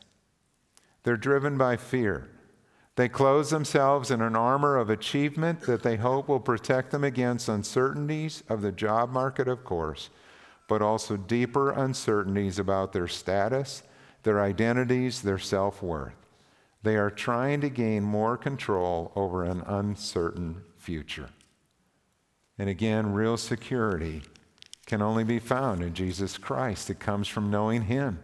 They're 1.03 1.17
driven 1.17 1.57
by 1.57 1.75
fear. 1.75 2.29
They 2.95 3.09
clothe 3.09 3.50
themselves 3.50 4.12
in 4.12 4.21
an 4.21 4.38
armor 4.38 4.77
of 4.77 4.89
achievement 4.89 5.63
that 5.63 5.83
they 5.83 5.97
hope 5.97 6.29
will 6.29 6.39
protect 6.39 6.91
them 6.91 7.03
against 7.03 7.50
uncertainties 7.50 8.43
of 8.47 8.62
the 8.62 8.71
job 8.71 9.09
market, 9.09 9.50
of 9.50 9.65
course, 9.65 10.09
but 10.69 10.81
also 10.81 11.17
deeper 11.17 11.71
uncertainties 11.71 12.59
about 12.59 12.93
their 12.93 13.09
status, 13.09 13.83
their 14.23 14.41
identities, 14.41 15.21
their 15.21 15.38
self 15.38 15.83
worth. 15.83 16.23
They 16.84 16.98
are 16.98 17.10
trying 17.10 17.62
to 17.62 17.70
gain 17.70 18.04
more 18.04 18.38
control 18.38 19.12
over 19.16 19.44
an 19.44 19.62
uncertain 19.62 20.63
future. 20.78 21.30
And 22.58 22.70
again, 22.70 23.13
real 23.13 23.38
security 23.38 24.22
can 24.86 25.02
only 25.02 25.24
be 25.24 25.40
found 25.40 25.82
in 25.82 25.94
Jesus 25.94 26.38
Christ. 26.38 26.90
It 26.90 27.00
comes 27.00 27.28
from 27.28 27.50
knowing 27.50 27.84
Him. 27.84 28.20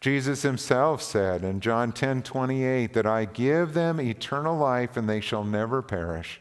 Jesus 0.00 0.40
himself 0.40 1.02
said 1.02 1.44
in 1.44 1.60
John 1.60 1.92
10 1.92 2.22
28 2.22 2.94
that 2.94 3.06
I 3.06 3.26
give 3.26 3.74
them 3.74 4.00
eternal 4.00 4.56
life 4.56 4.96
and 4.96 5.06
they 5.06 5.20
shall 5.20 5.44
never 5.44 5.82
perish. 5.82 6.40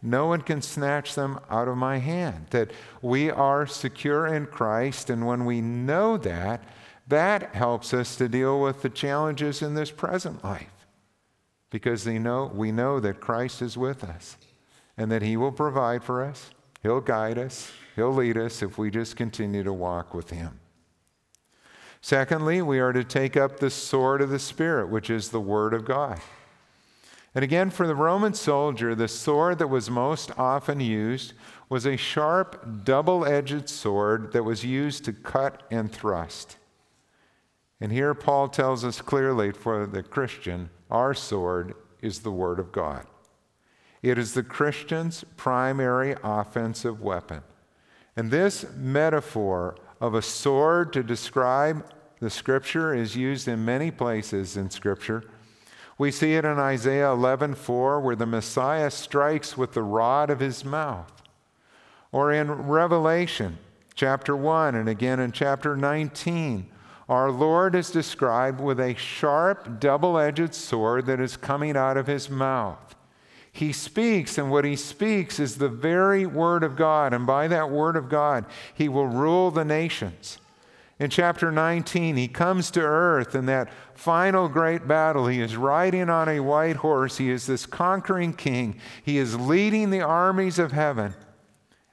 No 0.00 0.26
one 0.26 0.42
can 0.42 0.62
snatch 0.62 1.14
them 1.14 1.40
out 1.50 1.66
of 1.66 1.76
my 1.76 1.98
hand. 1.98 2.46
That 2.50 2.70
we 3.02 3.30
are 3.30 3.66
secure 3.66 4.26
in 4.26 4.46
Christ, 4.46 5.08
and 5.08 5.26
when 5.26 5.46
we 5.46 5.62
know 5.62 6.18
that, 6.18 6.62
that 7.08 7.54
helps 7.54 7.94
us 7.94 8.14
to 8.16 8.28
deal 8.28 8.60
with 8.60 8.82
the 8.82 8.90
challenges 8.90 9.62
in 9.62 9.74
this 9.74 9.90
present 9.90 10.44
life. 10.44 10.73
Because 11.74 12.04
they 12.04 12.20
know, 12.20 12.52
we 12.54 12.70
know 12.70 13.00
that 13.00 13.18
Christ 13.18 13.60
is 13.60 13.76
with 13.76 14.04
us 14.04 14.36
and 14.96 15.10
that 15.10 15.22
He 15.22 15.36
will 15.36 15.50
provide 15.50 16.04
for 16.04 16.22
us, 16.22 16.50
He'll 16.84 17.00
guide 17.00 17.36
us, 17.36 17.72
He'll 17.96 18.14
lead 18.14 18.38
us 18.38 18.62
if 18.62 18.78
we 18.78 18.92
just 18.92 19.16
continue 19.16 19.64
to 19.64 19.72
walk 19.72 20.14
with 20.14 20.30
Him. 20.30 20.60
Secondly, 22.00 22.62
we 22.62 22.78
are 22.78 22.92
to 22.92 23.02
take 23.02 23.36
up 23.36 23.58
the 23.58 23.70
sword 23.70 24.22
of 24.22 24.30
the 24.30 24.38
Spirit, 24.38 24.88
which 24.88 25.10
is 25.10 25.30
the 25.30 25.40
Word 25.40 25.74
of 25.74 25.84
God. 25.84 26.20
And 27.34 27.42
again, 27.42 27.70
for 27.70 27.88
the 27.88 27.96
Roman 27.96 28.34
soldier, 28.34 28.94
the 28.94 29.08
sword 29.08 29.58
that 29.58 29.66
was 29.66 29.90
most 29.90 30.30
often 30.38 30.78
used 30.78 31.32
was 31.68 31.86
a 31.86 31.96
sharp, 31.96 32.84
double 32.84 33.26
edged 33.26 33.68
sword 33.68 34.32
that 34.32 34.44
was 34.44 34.64
used 34.64 35.04
to 35.06 35.12
cut 35.12 35.64
and 35.72 35.90
thrust. 35.90 36.56
And 37.80 37.90
here 37.90 38.14
Paul 38.14 38.46
tells 38.46 38.84
us 38.84 39.00
clearly 39.00 39.50
for 39.50 39.88
the 39.88 40.04
Christian, 40.04 40.70
our 40.94 41.12
sword 41.12 41.74
is 42.00 42.20
the 42.20 42.30
Word 42.30 42.60
of 42.60 42.70
God. 42.70 43.04
It 44.00 44.16
is 44.16 44.32
the 44.32 44.44
Christian's 44.44 45.24
primary 45.36 46.14
offensive 46.22 47.00
weapon. 47.00 47.42
And 48.16 48.30
this 48.30 48.64
metaphor 48.76 49.76
of 50.00 50.14
a 50.14 50.22
sword 50.22 50.92
to 50.92 51.02
describe 51.02 51.84
the 52.20 52.30
scripture 52.30 52.94
is 52.94 53.16
used 53.16 53.48
in 53.48 53.64
many 53.64 53.90
places 53.90 54.56
in 54.56 54.70
scripture. 54.70 55.24
We 55.98 56.12
see 56.12 56.34
it 56.34 56.44
in 56.44 56.58
Isaiah 56.60 57.10
11:4 57.10 58.00
where 58.00 58.14
the 58.14 58.24
Messiah 58.24 58.90
strikes 58.90 59.58
with 59.58 59.72
the 59.72 59.82
rod 59.82 60.30
of 60.30 60.38
his 60.38 60.64
mouth. 60.64 61.10
Or 62.12 62.30
in 62.30 62.68
Revelation 62.68 63.58
chapter 63.96 64.36
1 64.36 64.76
and 64.76 64.88
again 64.88 65.18
in 65.18 65.32
chapter 65.32 65.76
19, 65.76 66.70
our 67.08 67.30
Lord 67.30 67.74
is 67.74 67.90
described 67.90 68.60
with 68.60 68.80
a 68.80 68.94
sharp 68.94 69.78
double-edged 69.80 70.54
sword 70.54 71.06
that 71.06 71.20
is 71.20 71.36
coming 71.36 71.76
out 71.76 71.96
of 71.96 72.06
his 72.06 72.30
mouth. 72.30 72.94
He 73.52 73.72
speaks, 73.72 74.36
and 74.36 74.50
what 74.50 74.64
he 74.64 74.74
speaks 74.74 75.38
is 75.38 75.56
the 75.56 75.68
very 75.68 76.26
word 76.26 76.64
of 76.64 76.76
God. 76.76 77.12
And 77.12 77.26
by 77.26 77.46
that 77.48 77.70
word 77.70 77.94
of 77.94 78.08
God, 78.08 78.46
he 78.74 78.88
will 78.88 79.06
rule 79.06 79.50
the 79.50 79.64
nations. 79.64 80.38
In 80.98 81.10
chapter 81.10 81.52
19, 81.52 82.16
he 82.16 82.26
comes 82.26 82.70
to 82.72 82.80
earth 82.80 83.34
in 83.34 83.46
that 83.46 83.68
final 83.94 84.48
great 84.48 84.88
battle. 84.88 85.26
He 85.26 85.40
is 85.40 85.56
riding 85.56 86.08
on 86.08 86.28
a 86.28 86.40
white 86.40 86.76
horse. 86.76 87.18
He 87.18 87.30
is 87.30 87.46
this 87.46 87.66
conquering 87.66 88.32
king. 88.32 88.80
He 89.04 89.18
is 89.18 89.38
leading 89.38 89.90
the 89.90 90.02
armies 90.02 90.58
of 90.58 90.72
heaven, 90.72 91.14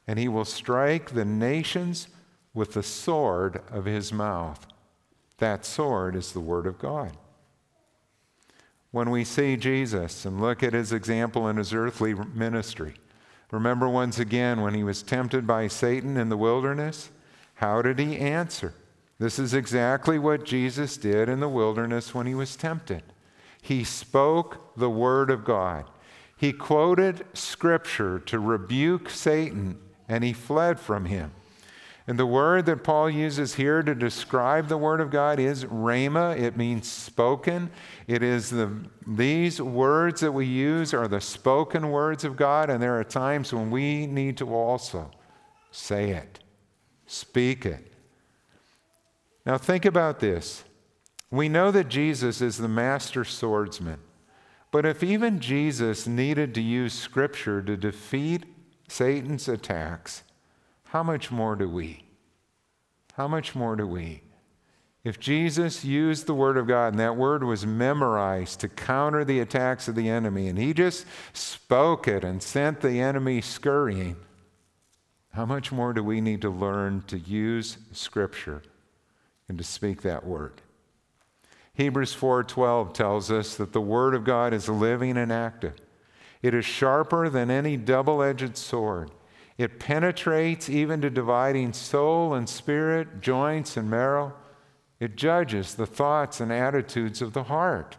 and 0.07 0.17
he 0.17 0.27
will 0.27 0.45
strike 0.45 1.11
the 1.11 1.25
nations 1.25 2.07
with 2.53 2.73
the 2.73 2.83
sword 2.83 3.61
of 3.71 3.85
his 3.85 4.11
mouth. 4.11 4.65
That 5.41 5.65
sword 5.65 6.15
is 6.15 6.33
the 6.33 6.39
word 6.39 6.67
of 6.67 6.77
God. 6.77 7.13
When 8.91 9.09
we 9.09 9.23
see 9.23 9.57
Jesus 9.57 10.23
and 10.23 10.39
look 10.39 10.61
at 10.61 10.73
his 10.73 10.93
example 10.93 11.49
in 11.49 11.57
his 11.57 11.73
earthly 11.73 12.13
ministry, 12.13 12.93
remember 13.49 13.89
once 13.89 14.19
again 14.19 14.61
when 14.61 14.75
he 14.75 14.83
was 14.83 15.01
tempted 15.01 15.47
by 15.47 15.67
Satan 15.67 16.15
in 16.15 16.29
the 16.29 16.37
wilderness? 16.37 17.09
How 17.55 17.81
did 17.81 17.97
he 17.97 18.19
answer? 18.19 18.75
This 19.17 19.39
is 19.39 19.55
exactly 19.55 20.19
what 20.19 20.45
Jesus 20.45 20.95
did 20.95 21.27
in 21.27 21.39
the 21.39 21.49
wilderness 21.49 22.13
when 22.13 22.27
he 22.27 22.35
was 22.35 22.55
tempted. 22.55 23.01
He 23.63 23.83
spoke 23.83 24.77
the 24.77 24.91
word 24.91 25.31
of 25.31 25.43
God. 25.43 25.85
He 26.37 26.53
quoted 26.53 27.25
scripture 27.33 28.19
to 28.19 28.37
rebuke 28.37 29.09
Satan, 29.09 29.79
and 30.07 30.23
he 30.23 30.33
fled 30.33 30.79
from 30.79 31.05
him. 31.05 31.31
And 32.11 32.19
the 32.19 32.25
word 32.25 32.65
that 32.65 32.83
Paul 32.83 33.09
uses 33.09 33.55
here 33.55 33.81
to 33.81 33.95
describe 33.95 34.67
the 34.67 34.77
word 34.77 34.99
of 34.99 35.09
God 35.09 35.39
is 35.39 35.63
rhema. 35.63 36.37
It 36.37 36.57
means 36.57 36.91
spoken. 36.91 37.71
It 38.05 38.21
is 38.21 38.49
the, 38.49 38.69
these 39.07 39.61
words 39.61 40.19
that 40.19 40.33
we 40.33 40.45
use 40.45 40.93
are 40.93 41.07
the 41.07 41.21
spoken 41.21 41.89
words 41.89 42.25
of 42.25 42.35
God, 42.35 42.69
and 42.69 42.83
there 42.83 42.99
are 42.99 43.05
times 43.05 43.53
when 43.53 43.71
we 43.71 44.07
need 44.07 44.35
to 44.39 44.53
also 44.53 45.09
say 45.71 46.09
it, 46.09 46.39
speak 47.05 47.65
it. 47.65 47.93
Now, 49.45 49.57
think 49.57 49.85
about 49.85 50.19
this. 50.19 50.65
We 51.29 51.47
know 51.47 51.71
that 51.71 51.87
Jesus 51.87 52.41
is 52.41 52.57
the 52.57 52.67
master 52.67 53.23
swordsman. 53.23 54.01
But 54.69 54.85
if 54.85 55.01
even 55.01 55.39
Jesus 55.39 56.07
needed 56.07 56.53
to 56.55 56.61
use 56.61 56.91
Scripture 56.91 57.61
to 57.61 57.77
defeat 57.77 58.43
Satan's 58.89 59.47
attacks, 59.47 60.23
how 60.91 61.03
much 61.03 61.31
more 61.31 61.55
do 61.55 61.69
we? 61.69 62.03
How 63.13 63.25
much 63.25 63.55
more 63.55 63.77
do 63.77 63.87
we? 63.87 64.23
If 65.05 65.21
Jesus 65.21 65.85
used 65.85 66.27
the 66.27 66.33
Word 66.33 66.57
of 66.57 66.67
God 66.67 66.91
and 66.91 66.99
that 66.99 67.15
Word 67.15 67.45
was 67.45 67.65
memorized 67.65 68.59
to 68.59 68.67
counter 68.67 69.23
the 69.23 69.39
attacks 69.39 69.87
of 69.87 69.95
the 69.95 70.09
enemy, 70.09 70.49
and 70.49 70.59
He 70.59 70.73
just 70.73 71.05
spoke 71.31 72.09
it 72.09 72.25
and 72.25 72.43
sent 72.43 72.81
the 72.81 72.99
enemy 72.99 73.39
scurrying, 73.39 74.17
how 75.31 75.45
much 75.45 75.71
more 75.71 75.93
do 75.93 76.03
we 76.03 76.19
need 76.19 76.41
to 76.41 76.49
learn 76.49 77.03
to 77.07 77.17
use 77.17 77.77
Scripture 77.93 78.61
and 79.47 79.57
to 79.57 79.63
speak 79.63 80.01
that 80.01 80.25
word. 80.25 80.61
Hebrews 81.73 82.13
4:12 82.13 82.93
tells 82.93 83.31
us 83.31 83.55
that 83.55 83.71
the 83.71 83.79
word 83.79 84.13
of 84.13 84.25
God 84.25 84.53
is 84.53 84.67
living 84.67 85.15
and 85.15 85.31
active. 85.31 85.75
It 86.41 86.53
is 86.53 86.65
sharper 86.65 87.29
than 87.29 87.49
any 87.49 87.77
double-edged 87.77 88.57
sword. 88.57 89.09
It 89.61 89.79
penetrates 89.79 90.69
even 90.71 91.01
to 91.01 91.11
dividing 91.11 91.73
soul 91.73 92.33
and 92.33 92.49
spirit, 92.49 93.21
joints 93.21 93.77
and 93.77 93.91
marrow. 93.91 94.33
It 94.99 95.15
judges 95.15 95.75
the 95.75 95.85
thoughts 95.85 96.39
and 96.41 96.51
attitudes 96.51 97.21
of 97.21 97.33
the 97.33 97.43
heart. 97.43 97.95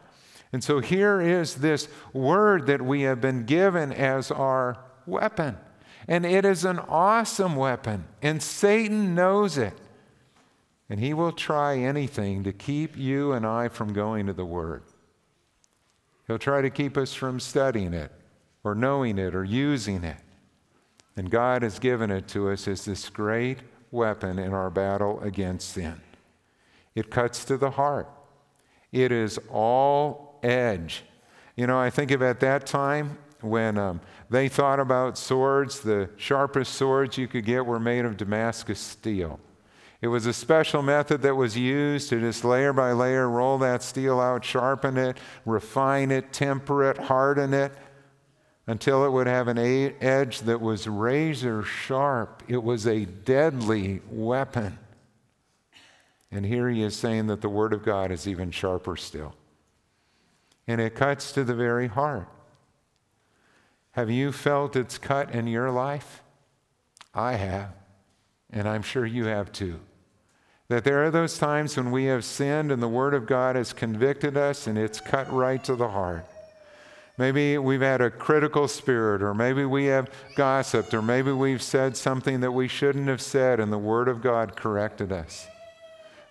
And 0.52 0.64
so 0.64 0.81
here 0.81 1.21
is 1.21 1.54
this 1.54 1.87
word 2.12 2.66
that 2.66 2.83
we 2.83 3.02
have 3.02 3.21
been 3.21 3.47
given 3.47 3.92
as 3.92 4.33
our 4.33 4.76
weapon. 5.07 5.57
And 6.09 6.26
it 6.26 6.45
is 6.45 6.64
an 6.64 6.81
awesome 6.81 7.54
weapon, 7.54 8.07
and 8.21 8.42
Satan 8.42 9.14
knows 9.14 9.57
it. 9.57 9.78
And 10.90 10.99
he 10.99 11.14
will 11.14 11.31
try 11.31 11.78
anything 11.78 12.42
to 12.42 12.52
keep 12.52 12.97
you 12.97 13.31
and 13.31 13.47
I 13.47 13.69
from 13.69 13.92
going 13.92 14.26
to 14.26 14.33
the 14.33 14.45
Word. 14.45 14.83
He'll 16.26 16.40
try 16.40 16.61
to 16.61 16.71
keep 16.71 16.97
us 16.97 17.14
from 17.14 17.38
studying 17.38 17.95
it 17.95 18.11
or 18.64 18.75
knowing 18.75 19.16
it 19.16 19.37
or 19.37 19.45
using 19.45 20.02
it. 20.02 20.16
And 21.16 21.31
God 21.31 21.62
has 21.62 21.78
given 21.78 22.11
it 22.11 22.28
to 22.28 22.50
us 22.50 22.66
as 22.66 22.85
this 22.85 23.09
great 23.09 23.59
weapon 23.90 24.38
in 24.38 24.54
our 24.54 24.71
battle 24.71 25.21
against 25.21 25.71
sin. 25.71 26.00
It 26.95 27.11
cuts 27.11 27.45
to 27.47 27.57
the 27.57 27.71
heart, 27.71 28.09
it 28.90 29.12
is 29.12 29.38
all 29.50 30.38
edge. 30.42 31.04
You 31.57 31.66
know, 31.66 31.78
I 31.78 31.90
think 31.90 32.11
of 32.11 32.23
at 32.23 32.40
that 32.40 32.66
time 32.66 33.19
when 33.42 33.76
um, 33.76 34.00
they 34.31 34.49
thought 34.49 34.81
about 34.81 35.19
swords, 35.19 35.81
the 35.81 36.09
sharpest 36.16 36.75
swords 36.75 37.19
you 37.19 37.28
could 37.28 37.45
get 37.45 37.66
were 37.66 37.81
made 37.81 38.04
of 38.04 38.16
Damascus 38.16 38.81
steel. 38.81 39.38
It 40.00 40.09
was 40.09 40.26
a 40.26 40.33
special 40.33 40.83
method 40.83 41.23
that 41.23 41.37
was 41.37 41.57
used 41.57 42.09
to 42.09 42.19
just 42.19 42.45
layer 42.45 42.73
by 42.73 42.90
layer 42.92 43.28
roll 43.28 43.59
that 43.59 43.85
steel 43.85 44.19
out, 44.19 44.45
sharpen 44.45 44.97
it, 44.97 45.16
refine 45.45 46.11
it, 46.11 46.33
temper 46.33 46.90
it, 46.90 46.99
harden 46.99 47.54
it. 47.54 47.73
Until 48.73 49.05
it 49.05 49.11
would 49.11 49.26
have 49.26 49.49
an 49.49 49.59
edge 49.59 50.41
that 50.41 50.59
was 50.59 50.88
razor 50.88 51.62
sharp. 51.62 52.43
It 52.49 52.62
was 52.62 52.87
a 52.87 53.05
deadly 53.05 54.00
weapon. 54.11 54.79
And 56.31 56.47
here 56.47 56.71
he 56.71 56.83
is 56.83 56.97
saying 56.97 57.26
that 57.26 57.43
the 57.43 57.50
Word 57.50 57.75
of 57.75 57.85
God 57.85 58.11
is 58.11 58.26
even 58.26 58.50
sharper 58.50 58.97
still. 58.97 59.35
And 60.67 60.81
it 60.81 60.95
cuts 60.95 61.33
to 61.33 61.45
the 61.45 61.55
very 61.55 61.87
heart. 61.87 62.31
Have 63.91 64.09
you 64.09 64.33
felt 64.33 64.75
its 64.75 64.97
cut 64.97 65.33
in 65.33 65.47
your 65.47 65.71
life? 65.71 66.23
I 67.12 67.35
have, 67.35 67.75
and 68.50 68.67
I'm 68.67 68.81
sure 68.81 69.05
you 69.05 69.26
have 69.26 69.52
too. 69.52 69.81
That 70.69 70.85
there 70.85 71.05
are 71.05 71.11
those 71.11 71.37
times 71.37 71.76
when 71.76 71.91
we 71.91 72.07
have 72.07 72.25
sinned 72.25 72.73
and 72.73 72.83
the 72.83 72.88
Word 72.88 73.12
of 73.12 73.26
God 73.26 73.55
has 73.55 73.75
convicted 73.75 74.38
us 74.38 74.67
and 74.67 74.79
it's 74.79 74.99
cut 74.99 75.31
right 75.31 75.62
to 75.64 75.76
the 75.76 75.91
heart. 75.91 76.25
Maybe 77.19 77.59
we've 77.59 77.83
had 77.83 78.00
a 78.00 78.11
critical 78.11 78.69
spirit, 78.69 79.23
or 79.23 79.35
maybe 79.35 79.64
we 79.64 79.87
have 79.87 80.11
gossiped, 80.35 80.95
or 80.95 81.02
maybe 81.02 81.31
we've 81.31 81.62
said 81.62 81.97
something 81.97 82.40
that 82.40 82.52
we 82.52 82.69
shouldn't 82.69 83.09
have 83.09 83.21
said 83.21 83.61
and 83.61 83.73
the 83.73 83.78
Word 83.78 84.09
of 84.09 84.23
God 84.23 84.57
corrected 84.57 85.12
us. 85.12 85.47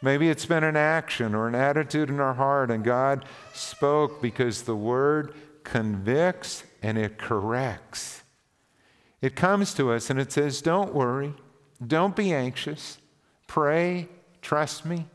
Maybe 0.02 0.30
it's 0.30 0.48
been 0.48 0.64
an 0.64 0.76
action 0.76 1.36
or 1.36 1.48
an 1.48 1.54
attitude 1.54 2.10
in 2.10 2.20
our 2.20 2.34
heart, 2.34 2.72
and 2.72 2.84
God 2.84 3.26
spoke 3.54 4.22
because 4.22 4.64
the 4.64 4.76
Word 4.76 5.36
convicts 5.64 6.64
and 6.82 6.98
it 6.98 7.20
corrects. 7.20 8.24
It 9.22 9.36
comes 9.36 9.76
to 9.76 9.92
us 9.92 10.10
and 10.10 10.20
it 10.20 10.32
says, 10.32 10.64
Don't 10.64 10.96
worry, 10.96 11.36
don't 11.86 12.16
be 12.16 12.34
anxious, 12.34 12.98
pray, 13.46 14.10
trust 14.42 14.84
me. 14.84 15.06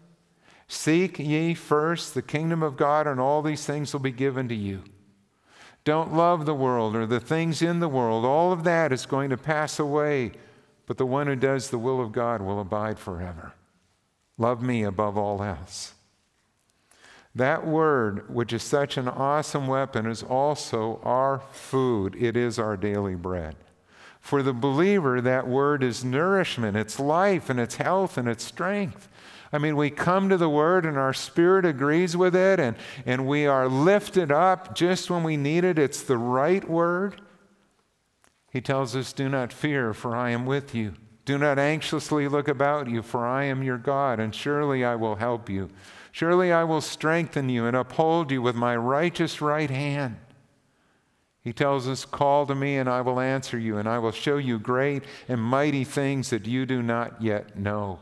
Seek 0.68 1.18
ye 1.18 1.54
first 1.54 2.14
the 2.14 2.23
kingdom 2.23 2.62
of 2.62 2.76
God, 2.76 3.06
and 3.06 3.20
all 3.20 3.42
these 3.42 3.66
things 3.66 3.92
will 3.92 4.00
be 4.00 4.12
given 4.12 4.49
to 4.49 4.54
you. 4.54 4.82
Don't 5.87 6.12
love 6.12 6.47
the 6.47 6.55
world 6.55 6.97
or 6.97 7.07
the 7.07 7.21
things 7.21 7.62
in 7.62 7.78
the 7.78 7.88
world. 7.88 8.25
All 8.25 8.50
of 8.50 8.64
that 8.64 8.93
is 8.93 9.07
going 9.07 9.31
to 9.31 9.37
pass 9.37 9.78
away, 9.78 10.33
but 10.85 10.99
the 10.99 11.07
one 11.07 11.28
who 11.28 11.37
does 11.37 11.71
the 11.71 11.78
will 11.78 12.00
of 12.00 12.11
God 12.11 12.43
will 12.43 12.61
abide 12.61 12.99
forever. 12.99 13.52
Love 14.37 14.61
me 14.61 14.83
above 14.83 15.16
all 15.16 15.45
else. 15.45 15.95
That 17.37 17.64
word, 17.64 18.28
which 18.28 18.52
is 18.52 18.64
such 18.64 18.97
an 18.97 19.07
awesome 19.07 19.69
weapon, 19.69 20.07
is 20.07 20.25
also 20.25 21.00
our 21.05 21.40
food. 21.52 22.16
It 22.16 22.37
is 22.37 22.59
our 22.59 22.76
daily 22.76 23.14
bread. 23.14 23.55
For 24.19 24.43
the 24.43 24.52
believer, 24.52 25.21
that 25.21 25.47
word 25.47 25.85
is 25.85 26.05
nourishment, 26.05 26.76
it's 26.76 26.99
life, 26.99 27.49
and 27.49 27.61
it's 27.61 27.76
health, 27.76 28.19
and 28.19 28.26
it's 28.26 28.43
strength. 28.43 29.09
I 29.56 29.58
mean, 29.58 29.75
we 29.75 29.88
come 29.88 30.28
to 30.28 30.36
the 30.36 30.50
Word 30.50 30.84
and 30.84 30.98
our 30.98 31.14
spirit 31.14 31.64
agrees 31.64 32.14
with 32.14 32.36
it, 32.36 32.60
and, 32.60 32.76
and 33.06 33.26
we 33.26 33.46
are 33.46 33.68
lifted 33.68 34.30
up 34.30 34.75
just 34.75 35.08
when 35.08 35.22
we 35.22 35.38
need 35.38 35.64
it. 35.64 35.78
It's 35.78 36.02
the 36.02 36.18
right 36.18 36.68
Word. 36.68 37.22
He 38.52 38.60
tells 38.60 38.94
us, 38.94 39.14
Do 39.14 39.30
not 39.30 39.54
fear, 39.54 39.94
for 39.94 40.14
I 40.14 40.28
am 40.28 40.44
with 40.44 40.75
you. 40.75 40.92
Do 41.25 41.38
not 41.38 41.58
anxiously 41.58 42.28
look 42.28 42.48
about 42.48 42.90
you, 42.90 43.00
for 43.00 43.26
I 43.26 43.44
am 43.44 43.62
your 43.62 43.78
God, 43.78 44.20
and 44.20 44.34
surely 44.34 44.84
I 44.84 44.94
will 44.94 45.16
help 45.16 45.48
you. 45.48 45.70
Surely 46.12 46.52
I 46.52 46.64
will 46.64 46.82
strengthen 46.82 47.48
you 47.48 47.64
and 47.64 47.75
uphold 47.75 48.30
you 48.30 48.42
with 48.42 48.56
my 48.56 48.76
righteous 48.76 49.40
right 49.40 49.70
hand. 49.70 50.16
He 51.40 51.54
tells 51.54 51.88
us, 51.88 52.04
Call 52.04 52.44
to 52.44 52.54
me, 52.54 52.76
and 52.76 52.90
I 52.90 53.00
will 53.00 53.20
answer 53.20 53.58
you, 53.58 53.78
and 53.78 53.88
I 53.88 54.00
will 54.00 54.12
show 54.12 54.36
you 54.36 54.58
great 54.58 55.04
and 55.28 55.40
mighty 55.40 55.84
things 55.84 56.28
that 56.28 56.46
you 56.46 56.66
do 56.66 56.82
not 56.82 57.22
yet 57.22 57.58
know. 57.58 58.00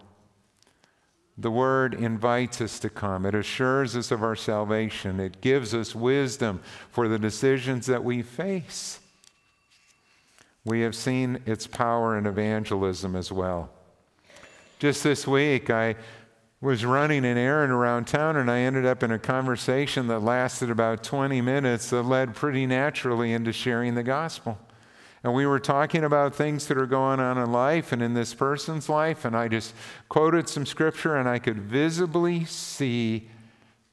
The 1.36 1.50
word 1.50 1.94
invites 1.94 2.60
us 2.60 2.78
to 2.80 2.88
come. 2.88 3.26
It 3.26 3.34
assures 3.34 3.96
us 3.96 4.10
of 4.10 4.22
our 4.22 4.36
salvation. 4.36 5.18
It 5.18 5.40
gives 5.40 5.74
us 5.74 5.94
wisdom 5.94 6.60
for 6.90 7.08
the 7.08 7.18
decisions 7.18 7.86
that 7.86 8.04
we 8.04 8.22
face. 8.22 9.00
We 10.64 10.82
have 10.82 10.94
seen 10.94 11.40
its 11.44 11.66
power 11.66 12.16
in 12.16 12.26
evangelism 12.26 13.16
as 13.16 13.32
well. 13.32 13.70
Just 14.78 15.02
this 15.02 15.26
week, 15.26 15.70
I 15.70 15.96
was 16.60 16.84
running 16.84 17.24
an 17.26 17.36
errand 17.36 17.72
around 17.72 18.06
town 18.06 18.36
and 18.36 18.50
I 18.50 18.60
ended 18.60 18.86
up 18.86 19.02
in 19.02 19.10
a 19.10 19.18
conversation 19.18 20.06
that 20.06 20.20
lasted 20.20 20.70
about 20.70 21.02
20 21.02 21.40
minutes 21.40 21.90
that 21.90 22.04
led 22.04 22.34
pretty 22.34 22.64
naturally 22.64 23.32
into 23.32 23.52
sharing 23.52 23.94
the 23.94 24.02
gospel. 24.02 24.58
And 25.24 25.32
we 25.32 25.46
were 25.46 25.58
talking 25.58 26.04
about 26.04 26.34
things 26.34 26.66
that 26.66 26.76
are 26.76 26.86
going 26.86 27.18
on 27.18 27.38
in 27.38 27.50
life 27.50 27.92
and 27.92 28.02
in 28.02 28.12
this 28.12 28.34
person's 28.34 28.90
life, 28.90 29.24
and 29.24 29.34
I 29.34 29.48
just 29.48 29.74
quoted 30.10 30.48
some 30.48 30.66
scripture 30.66 31.16
and 31.16 31.26
I 31.26 31.38
could 31.38 31.58
visibly 31.58 32.44
see 32.44 33.30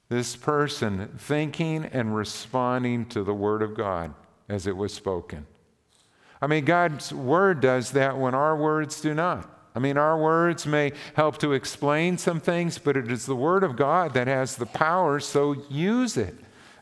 this 0.09 0.35
person 0.35 1.07
thinking 1.17 1.85
and 1.85 2.13
responding 2.13 3.05
to 3.07 3.23
the 3.23 3.33
Word 3.33 3.61
of 3.61 3.75
God 3.75 4.13
as 4.49 4.67
it 4.67 4.75
was 4.75 4.93
spoken. 4.93 5.47
I 6.41 6.47
mean, 6.47 6.65
God's 6.65 7.13
word 7.13 7.61
does 7.61 7.91
that 7.91 8.17
when 8.17 8.33
our 8.33 8.57
words 8.57 8.99
do 8.99 9.13
not. 9.13 9.47
I 9.73 9.79
mean, 9.79 9.97
our 9.97 10.17
words 10.17 10.65
may 10.65 10.91
help 11.13 11.37
to 11.37 11.53
explain 11.53 12.17
some 12.17 12.41
things, 12.41 12.77
but 12.77 12.97
it 12.97 13.09
is 13.09 13.25
the 13.25 13.35
word 13.35 13.63
of 13.63 13.77
God 13.77 14.13
that 14.15 14.27
has 14.27 14.57
the 14.57 14.65
power, 14.65 15.19
so 15.21 15.55
use 15.69 16.17
it. 16.17 16.35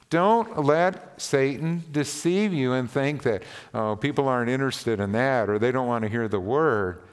Don't 0.09 0.65
let 0.65 1.21
Satan 1.21 1.83
deceive 1.91 2.53
you 2.53 2.73
and 2.73 2.89
think 2.89 3.23
that 3.23 3.43
oh, 3.73 3.95
people 3.95 4.27
aren't 4.27 4.49
interested 4.49 4.99
in 4.99 5.11
that 5.11 5.49
or 5.49 5.59
they 5.59 5.71
don't 5.71 5.87
want 5.87 6.03
to 6.03 6.09
hear 6.09 6.27
the 6.27 6.39
word. 6.39 7.03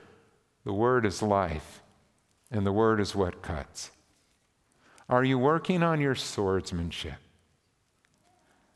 The 0.64 0.72
word 0.72 1.06
is 1.06 1.22
life, 1.22 1.80
and 2.50 2.66
the 2.66 2.72
word 2.72 2.98
is 3.00 3.14
what 3.14 3.42
cuts. 3.42 3.90
Are 5.08 5.22
you 5.22 5.38
working 5.38 5.82
on 5.82 6.00
your 6.00 6.16
swordsmanship? 6.16 7.18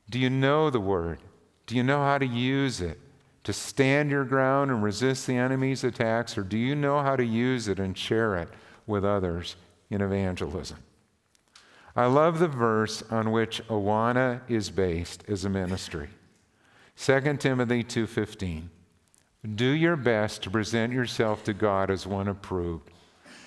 Do 0.08 0.18
you 0.18 0.30
know 0.30 0.70
the 0.70 0.80
word? 0.80 1.18
Do 1.66 1.74
you 1.74 1.82
know 1.82 2.04
how 2.04 2.18
to 2.18 2.26
use 2.26 2.80
it? 2.80 3.00
to 3.44 3.52
stand 3.52 4.10
your 4.10 4.24
ground 4.24 4.70
and 4.70 4.82
resist 4.82 5.26
the 5.26 5.36
enemy's 5.36 5.84
attacks, 5.84 6.36
or 6.36 6.42
do 6.42 6.58
you 6.58 6.74
know 6.74 7.02
how 7.02 7.16
to 7.16 7.24
use 7.24 7.68
it 7.68 7.78
and 7.78 7.96
share 7.96 8.36
it 8.36 8.48
with 8.86 9.04
others 9.04 9.56
in 9.88 10.00
evangelism? 10.00 10.78
I 11.96 12.06
love 12.06 12.38
the 12.38 12.48
verse 12.48 13.02
on 13.10 13.32
which 13.32 13.66
Awana 13.68 14.40
is 14.48 14.70
based 14.70 15.24
as 15.28 15.44
a 15.44 15.50
ministry. 15.50 16.08
2 16.96 17.38
Timothy 17.38 17.82
2:15. 17.82 18.70
Do 19.54 19.70
your 19.70 19.96
best 19.96 20.42
to 20.42 20.50
present 20.50 20.92
yourself 20.92 21.44
to 21.44 21.54
God 21.54 21.90
as 21.90 22.06
one 22.06 22.28
approved, 22.28 22.90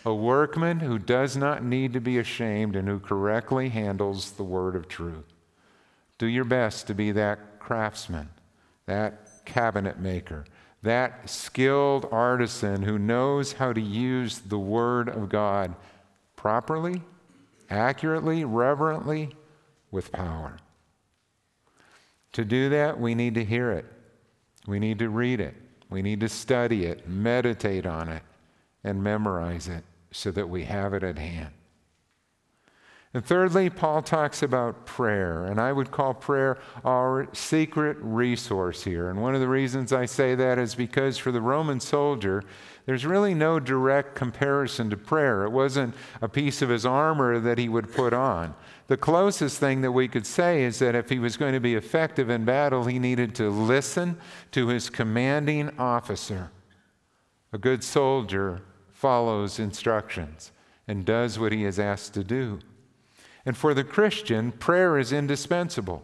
a 0.06 0.13
workman 0.13 0.79
who 0.79 0.97
does 0.97 1.38
not 1.38 1.63
need 1.63 1.93
to 1.93 2.01
be 2.01 2.17
ashamed 2.17 2.75
and 2.75 2.88
who 2.88 2.99
correctly 2.99 3.69
handles 3.69 4.32
the 4.32 4.43
word 4.43 4.75
of 4.75 4.88
truth. 4.88 5.32
Do 6.17 6.25
your 6.25 6.45
best 6.45 6.88
to 6.88 6.93
be 6.93 7.12
that 7.12 7.60
craftsman, 7.60 8.29
that 8.86 9.45
cabinet 9.45 9.99
maker, 9.99 10.45
that 10.84 11.29
skilled 11.29 12.08
artisan 12.12 12.84
who 12.84 12.99
knows 12.99 13.53
how 13.53 13.71
to 13.71 13.82
use 13.82 14.39
the 14.39 14.60
Word 14.60 15.08
of 15.08 15.29
God 15.29 15.73
properly, 16.36 17.01
accurately, 17.69 18.43
reverently, 18.45 19.36
with 19.91 20.12
power. 20.12 20.58
To 22.34 22.43
do 22.43 22.69
that, 22.69 22.99
we 22.99 23.15
need 23.15 23.36
to 23.36 23.45
hear 23.45 23.71
it. 23.71 23.86
We 24.65 24.80
need 24.80 24.99
to 24.99 25.10
read 25.10 25.39
it. 25.39 25.56
We 25.89 26.02
need 26.02 26.19
to 26.21 26.30
study 26.30 26.86
it, 26.86 27.08
meditate 27.08 27.86
on 27.86 28.10
it, 28.10 28.23
and 28.84 29.04
memorize 29.04 29.67
it 29.67 29.84
so 30.12 30.32
that 30.32 30.49
we 30.49 30.63
have 30.63 30.93
it 30.93 31.04
at 31.04 31.19
hand. 31.19 31.52
And 33.13 33.23
thirdly, 33.23 33.69
Paul 33.69 34.02
talks 34.02 34.41
about 34.41 34.88
prayer, 34.88 35.45
and 35.45 35.62
I 35.62 35.71
would 35.71 35.91
call 35.91 36.15
prayer 36.15 36.58
our 36.84 37.28
secret 37.34 37.97
resource 38.02 38.84
here. 38.84 39.10
And 39.10 39.21
one 39.21 39.36
of 39.36 39.41
the 39.41 39.47
reasons 39.47 39.93
I 39.93 40.06
say 40.06 40.34
that 40.34 40.58
is 40.58 40.73
because 40.73 41.19
for 41.19 41.32
the 41.32 41.41
Roman 41.41 41.80
soldier, 41.80 42.43
there's 42.86 43.06
really 43.06 43.34
no 43.34 43.60
direct 43.60 44.15
comparison 44.15 44.89
to 44.89 44.98
prayer. 44.98 45.46
It 45.46 45.52
wasn't 45.52 45.96
a 46.22 46.28
piece 46.28 46.62
of 46.62 46.69
his 46.69 46.86
armor 46.86 47.39
that 47.39 47.58
he 47.58 47.69
would 47.69 47.93
put 47.93 48.13
on. 48.13 48.56
The 48.88 48.98
closest 48.98 49.60
thing 49.60 49.82
that 49.82 49.93
we 49.93 50.10
could 50.10 50.28
say 50.28 50.63
is 50.63 50.80
that 50.80 50.96
if 50.96 51.10
he 51.10 51.17
was 51.17 51.38
going 51.38 51.54
to 51.54 51.62
be 51.62 51.76
effective 51.76 52.30
in 52.30 52.43
battle, 52.43 52.84
he 52.84 53.00
needed 53.00 53.36
to 53.36 53.50
listen 53.50 54.17
to 54.52 54.67
his 54.67 54.89
commanding 54.89 55.72
officer. 55.80 56.52
A 57.54 57.58
good 57.58 57.84
soldier 57.84 58.62
follows 58.91 59.60
instructions 59.60 60.52
and 60.88 61.06
does 61.06 61.39
what 61.39 61.54
he 61.54 61.63
is 61.63 61.80
asked 61.80 62.13
to 62.15 62.24
do. 62.24 62.60
And 63.46 63.56
for 63.56 63.74
the 63.74 63.84
Christian, 63.84 64.52
prayer 64.52 64.98
is 64.98 65.13
indispensable. 65.13 66.04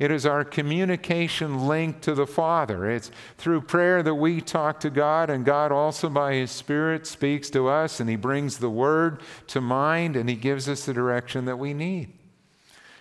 It 0.00 0.10
is 0.10 0.24
our 0.24 0.44
communication 0.44 1.68
link 1.68 2.00
to 2.00 2.14
the 2.14 2.26
Father. 2.26 2.90
It's 2.90 3.10
through 3.36 3.60
prayer 3.60 4.02
that 4.02 4.14
we 4.14 4.40
talk 4.40 4.80
to 4.80 4.88
God, 4.88 5.28
and 5.28 5.44
God 5.44 5.70
also, 5.70 6.08
by 6.08 6.36
His 6.36 6.50
Spirit, 6.50 7.06
speaks 7.06 7.50
to 7.50 7.68
us, 7.68 8.00
and 8.00 8.08
He 8.08 8.16
brings 8.16 8.56
the 8.56 8.70
Word 8.70 9.20
to 9.48 9.60
mind, 9.60 10.16
and 10.16 10.26
He 10.26 10.36
gives 10.36 10.70
us 10.70 10.86
the 10.86 10.94
direction 10.94 11.44
that 11.44 11.58
we 11.58 11.74
need. 11.74 12.14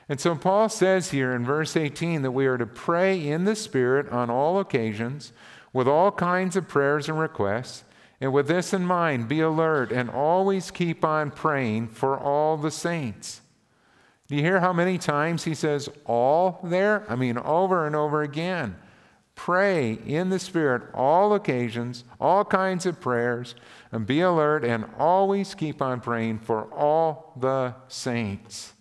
And 0.09 0.19
so 0.19 0.35
Paul 0.35 0.67
says 0.67 1.12
here 1.12 1.33
in 1.33 1.45
verse 1.45 1.77
18 1.77 2.21
that 2.23 2.31
we 2.31 2.47
are 2.47 2.57
to 2.57 2.65
pray 2.65 3.25
in 3.25 3.45
the 3.45 3.55
Spirit 3.55 4.09
on 4.09 4.29
all 4.29 4.59
occasions 4.59 5.31
with 5.71 5.88
all 5.88 6.12
kinds 6.12 6.57
of 6.57 6.67
prayers 6.67 7.07
and 7.07 7.17
requests. 7.17 7.85
And 8.19 8.33
with 8.33 8.49
this 8.49 8.73
in 8.73 8.83
mind, 8.83 9.29
be 9.29 9.39
alert 9.39 9.93
and 9.93 10.09
always 10.09 10.69
keep 10.69 11.05
on 11.05 11.31
praying 11.31 11.88
for 11.89 12.19
all 12.19 12.57
the 12.57 12.71
saints. 12.71 13.39
Do 14.29 14.35
you 14.35 14.43
hear 14.43 14.59
how 14.59 14.73
many 14.73 14.99
times 14.99 15.43
he 15.43 15.55
says 15.55 15.89
all 16.05 16.59
there? 16.63 17.03
I 17.09 17.15
mean, 17.15 17.39
over 17.39 17.87
and 17.87 17.95
over 17.95 18.21
again. 18.21 18.75
Pray 19.33 19.93
in 19.93 20.29
the 20.29 20.37
Spirit 20.37 20.83
all 20.93 21.33
occasions, 21.33 22.03
all 22.21 22.45
kinds 22.45 22.85
of 22.85 23.01
prayers, 23.01 23.55
and 23.91 24.05
be 24.05 24.21
alert 24.21 24.63
and 24.63 24.85
always 24.99 25.55
keep 25.55 25.81
on 25.81 25.99
praying 25.99 26.39
for 26.39 26.71
all 26.73 27.33
the 27.39 27.73
saints. 27.87 28.73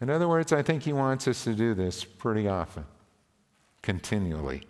In 0.00 0.08
other 0.08 0.28
words, 0.28 0.52
I 0.52 0.62
think 0.62 0.84
he 0.84 0.92
wants 0.92 1.28
us 1.28 1.44
to 1.44 1.54
do 1.54 1.74
this 1.74 2.02
pretty 2.02 2.48
often, 2.48 2.86
continually. 3.82 4.62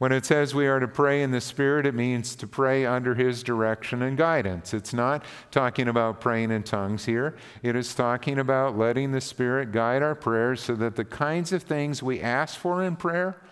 When 0.00 0.12
it 0.12 0.24
says 0.24 0.54
we 0.54 0.66
are 0.66 0.80
to 0.80 0.88
pray 0.88 1.22
in 1.22 1.30
the 1.30 1.42
Spirit, 1.42 1.84
it 1.84 1.94
means 1.94 2.34
to 2.36 2.46
pray 2.46 2.86
under 2.86 3.14
His 3.14 3.42
direction 3.42 4.00
and 4.00 4.16
guidance. 4.16 4.72
It's 4.72 4.94
not 4.94 5.26
talking 5.50 5.88
about 5.88 6.22
praying 6.22 6.52
in 6.52 6.62
tongues 6.62 7.04
here. 7.04 7.36
It 7.62 7.76
is 7.76 7.94
talking 7.94 8.38
about 8.38 8.78
letting 8.78 9.12
the 9.12 9.20
Spirit 9.20 9.72
guide 9.72 10.00
our 10.00 10.14
prayers 10.14 10.62
so 10.62 10.74
that 10.76 10.96
the 10.96 11.04
kinds 11.04 11.52
of 11.52 11.64
things 11.64 12.02
we 12.02 12.18
ask 12.18 12.58
for 12.58 12.82
in 12.82 12.96
prayer 12.96 13.42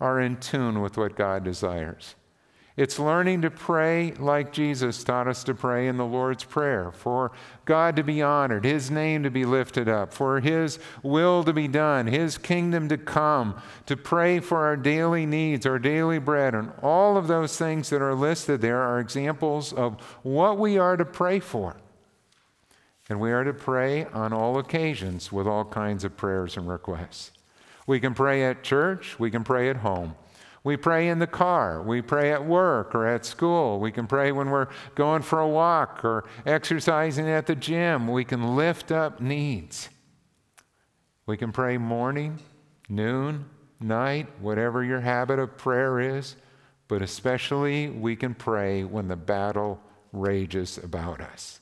are 0.00 0.18
in 0.18 0.38
tune 0.38 0.80
with 0.80 0.96
what 0.96 1.14
God 1.14 1.44
desires. 1.44 2.14
It's 2.78 3.00
learning 3.00 3.42
to 3.42 3.50
pray 3.50 4.12
like 4.20 4.52
Jesus 4.52 5.02
taught 5.02 5.26
us 5.26 5.42
to 5.42 5.52
pray 5.52 5.88
in 5.88 5.96
the 5.96 6.06
Lord's 6.06 6.44
Prayer 6.44 6.92
for 6.92 7.32
God 7.64 7.96
to 7.96 8.04
be 8.04 8.22
honored, 8.22 8.64
His 8.64 8.88
name 8.88 9.24
to 9.24 9.32
be 9.32 9.44
lifted 9.44 9.88
up, 9.88 10.14
for 10.14 10.38
His 10.38 10.78
will 11.02 11.42
to 11.42 11.52
be 11.52 11.66
done, 11.66 12.06
His 12.06 12.38
kingdom 12.38 12.88
to 12.88 12.96
come, 12.96 13.60
to 13.86 13.96
pray 13.96 14.38
for 14.38 14.64
our 14.64 14.76
daily 14.76 15.26
needs, 15.26 15.66
our 15.66 15.80
daily 15.80 16.20
bread. 16.20 16.54
And 16.54 16.70
all 16.80 17.16
of 17.16 17.26
those 17.26 17.56
things 17.56 17.90
that 17.90 18.00
are 18.00 18.14
listed 18.14 18.60
there 18.60 18.80
are 18.80 19.00
examples 19.00 19.72
of 19.72 20.00
what 20.22 20.56
we 20.56 20.78
are 20.78 20.96
to 20.96 21.04
pray 21.04 21.40
for. 21.40 21.74
And 23.08 23.18
we 23.18 23.32
are 23.32 23.42
to 23.42 23.54
pray 23.54 24.04
on 24.04 24.32
all 24.32 24.56
occasions 24.56 25.32
with 25.32 25.48
all 25.48 25.64
kinds 25.64 26.04
of 26.04 26.16
prayers 26.16 26.56
and 26.56 26.68
requests. 26.68 27.32
We 27.88 27.98
can 27.98 28.14
pray 28.14 28.44
at 28.44 28.62
church, 28.62 29.18
we 29.18 29.32
can 29.32 29.42
pray 29.42 29.68
at 29.68 29.78
home. 29.78 30.14
We 30.64 30.76
pray 30.76 31.08
in 31.08 31.18
the 31.18 31.26
car. 31.26 31.82
We 31.82 32.02
pray 32.02 32.32
at 32.32 32.44
work 32.44 32.94
or 32.94 33.06
at 33.06 33.24
school. 33.24 33.78
We 33.78 33.92
can 33.92 34.06
pray 34.06 34.32
when 34.32 34.50
we're 34.50 34.68
going 34.94 35.22
for 35.22 35.40
a 35.40 35.48
walk 35.48 36.04
or 36.04 36.24
exercising 36.44 37.28
at 37.28 37.46
the 37.46 37.54
gym. 37.54 38.08
We 38.08 38.24
can 38.24 38.56
lift 38.56 38.90
up 38.90 39.20
needs. 39.20 39.88
We 41.26 41.36
can 41.36 41.52
pray 41.52 41.78
morning, 41.78 42.40
noon, 42.88 43.46
night, 43.80 44.26
whatever 44.40 44.82
your 44.82 45.00
habit 45.00 45.38
of 45.38 45.56
prayer 45.56 46.00
is, 46.00 46.36
but 46.88 47.02
especially 47.02 47.88
we 47.90 48.16
can 48.16 48.34
pray 48.34 48.82
when 48.82 49.08
the 49.08 49.16
battle 49.16 49.80
rages 50.12 50.78
about 50.78 51.20
us. 51.20 51.60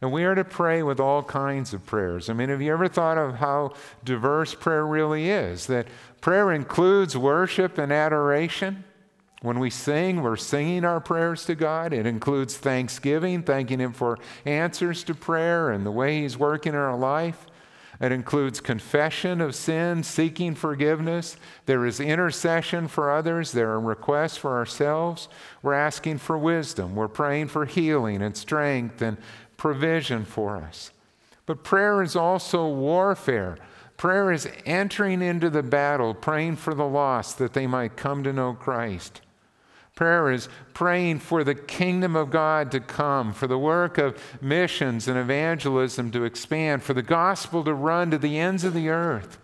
And 0.00 0.12
we 0.12 0.24
are 0.24 0.34
to 0.34 0.44
pray 0.44 0.82
with 0.82 1.00
all 1.00 1.22
kinds 1.22 1.72
of 1.72 1.86
prayers. 1.86 2.28
I 2.28 2.34
mean, 2.34 2.50
have 2.50 2.60
you 2.60 2.72
ever 2.72 2.88
thought 2.88 3.16
of 3.16 3.36
how 3.36 3.72
diverse 4.04 4.54
prayer 4.54 4.86
really 4.86 5.30
is? 5.30 5.66
That 5.66 5.86
prayer 6.20 6.52
includes 6.52 7.16
worship 7.16 7.78
and 7.78 7.90
adoration. 7.90 8.84
When 9.42 9.58
we 9.58 9.70
sing, 9.70 10.22
we're 10.22 10.36
singing 10.36 10.84
our 10.84 11.00
prayers 11.00 11.44
to 11.46 11.54
God. 11.54 11.92
It 11.92 12.06
includes 12.06 12.56
thanksgiving, 12.56 13.42
thanking 13.42 13.80
Him 13.80 13.92
for 13.92 14.18
answers 14.44 15.04
to 15.04 15.14
prayer 15.14 15.70
and 15.70 15.86
the 15.86 15.90
way 15.90 16.22
He's 16.22 16.36
working 16.36 16.72
in 16.72 16.78
our 16.78 16.96
life. 16.96 17.46
It 18.00 18.12
includes 18.12 18.60
confession 18.60 19.40
of 19.40 19.54
sin, 19.54 20.02
seeking 20.02 20.54
forgiveness. 20.54 21.36
There 21.64 21.86
is 21.86 21.98
intercession 21.98 22.88
for 22.88 23.10
others. 23.10 23.52
There 23.52 23.70
are 23.70 23.80
requests 23.80 24.36
for 24.36 24.54
ourselves. 24.56 25.28
We're 25.62 25.72
asking 25.74 26.18
for 26.18 26.36
wisdom. 26.36 26.94
We're 26.94 27.08
praying 27.08 27.48
for 27.48 27.64
healing 27.64 28.20
and 28.20 28.36
strength 28.36 29.00
and 29.00 29.16
provision 29.56 30.24
for 30.24 30.56
us. 30.56 30.90
But 31.46 31.64
prayer 31.64 32.02
is 32.02 32.16
also 32.16 32.68
warfare. 32.68 33.56
Prayer 33.96 34.30
is 34.32 34.48
entering 34.64 35.22
into 35.22 35.48
the 35.48 35.62
battle, 35.62 36.12
praying 36.12 36.56
for 36.56 36.74
the 36.74 36.86
lost 36.86 37.38
that 37.38 37.54
they 37.54 37.66
might 37.66 37.96
come 37.96 38.22
to 38.24 38.32
know 38.32 38.52
Christ. 38.52 39.22
Prayer 39.94 40.30
is 40.30 40.50
praying 40.74 41.20
for 41.20 41.42
the 41.42 41.54
kingdom 41.54 42.16
of 42.16 42.30
God 42.30 42.70
to 42.72 42.80
come, 42.80 43.32
for 43.32 43.46
the 43.46 43.58
work 43.58 43.96
of 43.96 44.22
missions 44.42 45.08
and 45.08 45.16
evangelism 45.16 46.10
to 46.10 46.24
expand, 46.24 46.82
for 46.82 46.92
the 46.92 47.02
gospel 47.02 47.64
to 47.64 47.72
run 47.72 48.10
to 48.10 48.18
the 48.18 48.38
ends 48.38 48.62
of 48.62 48.74
the 48.74 48.90
earth. 48.90 49.38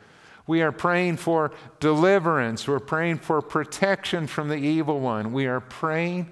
We 0.47 0.61
are 0.61 0.73
praying 0.73 1.17
for 1.17 1.53
deliverance. 1.81 2.69
We're 2.69 2.81
praying 2.81 3.19
for 3.19 3.41
protection 3.41 4.27
from 4.27 4.49
the 4.49 4.57
evil 4.57 5.01
one. 5.01 5.33
We 5.33 5.47
are 5.47 5.61
praying 5.61 6.29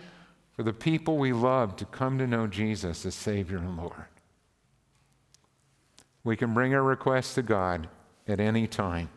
for 0.61 0.65
the 0.65 0.73
people 0.75 1.17
we 1.17 1.33
love 1.33 1.75
to 1.75 1.87
come 1.87 2.19
to 2.19 2.27
know 2.27 2.47
Jesus 2.47 3.07
as 3.07 3.15
Savior 3.15 3.57
and 3.57 3.79
Lord. 3.79 4.05
We 6.23 6.37
can 6.37 6.53
bring 6.53 6.75
our 6.75 6.83
requests 6.83 7.35
to 7.37 7.43
God 7.43 7.89
at 8.29 8.41
any 8.41 8.67
time. 8.67 9.09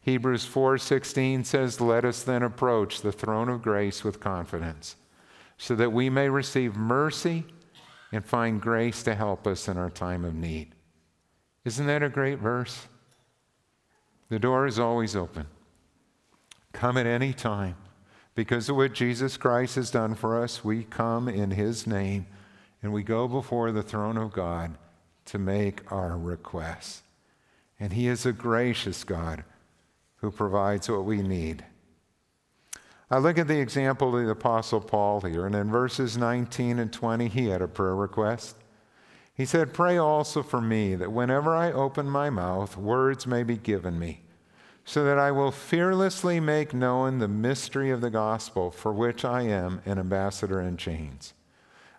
Hebrews 0.00 0.44
4:16 0.44 1.44
says, 1.44 1.80
"Let 1.80 2.04
us 2.04 2.24
then 2.24 2.42
approach 2.42 3.00
the 3.00 3.12
throne 3.12 3.48
of 3.48 3.62
grace 3.62 4.02
with 4.02 4.18
confidence, 4.18 4.96
so 5.56 5.76
that 5.76 5.92
we 5.92 6.10
may 6.10 6.28
receive 6.28 6.74
mercy 6.74 7.46
and 8.10 8.26
find 8.26 8.60
grace 8.60 9.04
to 9.04 9.14
help 9.14 9.46
us 9.46 9.68
in 9.68 9.78
our 9.78 9.88
time 9.88 10.24
of 10.24 10.34
need." 10.34 10.74
Isn't 11.64 11.86
that 11.86 12.02
a 12.02 12.08
great 12.08 12.40
verse? 12.40 12.88
The 14.30 14.40
door 14.40 14.66
is 14.66 14.80
always 14.80 15.14
open. 15.14 15.46
Come 16.72 16.96
at 16.96 17.06
any 17.06 17.32
time. 17.32 17.76
Because 18.36 18.68
of 18.68 18.76
what 18.76 18.92
Jesus 18.92 19.38
Christ 19.38 19.76
has 19.76 19.90
done 19.90 20.14
for 20.14 20.40
us, 20.40 20.62
we 20.62 20.84
come 20.84 21.26
in 21.26 21.52
His 21.52 21.86
name 21.86 22.26
and 22.82 22.92
we 22.92 23.02
go 23.02 23.26
before 23.26 23.72
the 23.72 23.82
throne 23.82 24.18
of 24.18 24.34
God 24.34 24.76
to 25.24 25.38
make 25.38 25.90
our 25.90 26.18
requests. 26.18 27.02
And 27.80 27.94
He 27.94 28.08
is 28.08 28.26
a 28.26 28.32
gracious 28.32 29.04
God 29.04 29.42
who 30.16 30.30
provides 30.30 30.88
what 30.88 31.06
we 31.06 31.22
need. 31.22 31.64
I 33.10 33.18
look 33.18 33.38
at 33.38 33.48
the 33.48 33.58
example 33.58 34.14
of 34.14 34.26
the 34.26 34.30
Apostle 34.30 34.82
Paul 34.82 35.22
here, 35.22 35.46
and 35.46 35.54
in 35.54 35.70
verses 35.70 36.18
19 36.18 36.78
and 36.78 36.92
20, 36.92 37.28
he 37.28 37.46
had 37.46 37.62
a 37.62 37.68
prayer 37.68 37.94
request. 37.94 38.56
He 39.32 39.46
said, 39.46 39.72
Pray 39.72 39.96
also 39.96 40.42
for 40.42 40.60
me 40.60 40.94
that 40.96 41.12
whenever 41.12 41.54
I 41.54 41.72
open 41.72 42.10
my 42.10 42.30
mouth, 42.30 42.76
words 42.76 43.26
may 43.26 43.44
be 43.44 43.56
given 43.56 43.98
me 43.98 44.22
so 44.88 45.02
that 45.02 45.18
I 45.18 45.32
will 45.32 45.50
fearlessly 45.50 46.38
make 46.38 46.72
known 46.72 47.18
the 47.18 47.26
mystery 47.26 47.90
of 47.90 48.00
the 48.00 48.08
gospel 48.08 48.70
for 48.70 48.92
which 48.92 49.24
I 49.24 49.42
am 49.42 49.82
an 49.84 49.98
ambassador 49.98 50.60
in 50.60 50.76
chains. 50.76 51.34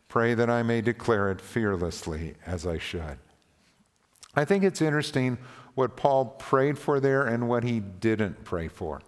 Pray 0.08 0.34
that 0.34 0.50
I 0.50 0.64
may 0.64 0.80
declare 0.80 1.30
it 1.30 1.42
fearlessly 1.42 2.36
as 2.46 2.66
I 2.66 2.78
should. 2.78 3.20
I 4.36 4.46
think 4.46 4.64
it's 4.64 4.82
interesting 4.82 5.38
what 5.76 5.98
Paul 5.98 6.26
prayed 6.40 6.80
for 6.80 7.02
there 7.02 7.24
and 7.24 7.50
what 7.50 7.66
he 7.66 7.82
didn't 7.82 8.46
pray 8.46 8.70
for. 8.70 9.02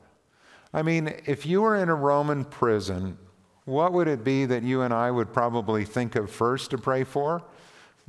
I 0.73 0.81
mean, 0.81 1.15
if 1.25 1.45
you 1.45 1.61
were 1.61 1.77
in 1.77 1.87
a 1.87 1.95
Roman 1.95 2.43
prison, 2.43 3.17
what 3.63 3.93
would 3.93 4.09
it 4.09 4.25
be 4.25 4.45
that 4.45 4.61
you 4.61 4.81
and 4.81 4.93
I 4.93 5.09
would 5.09 5.31
probably 5.31 5.85
think 5.85 6.17
of 6.17 6.29
first 6.29 6.71
to 6.71 6.77
pray 6.77 7.05
for? 7.05 7.43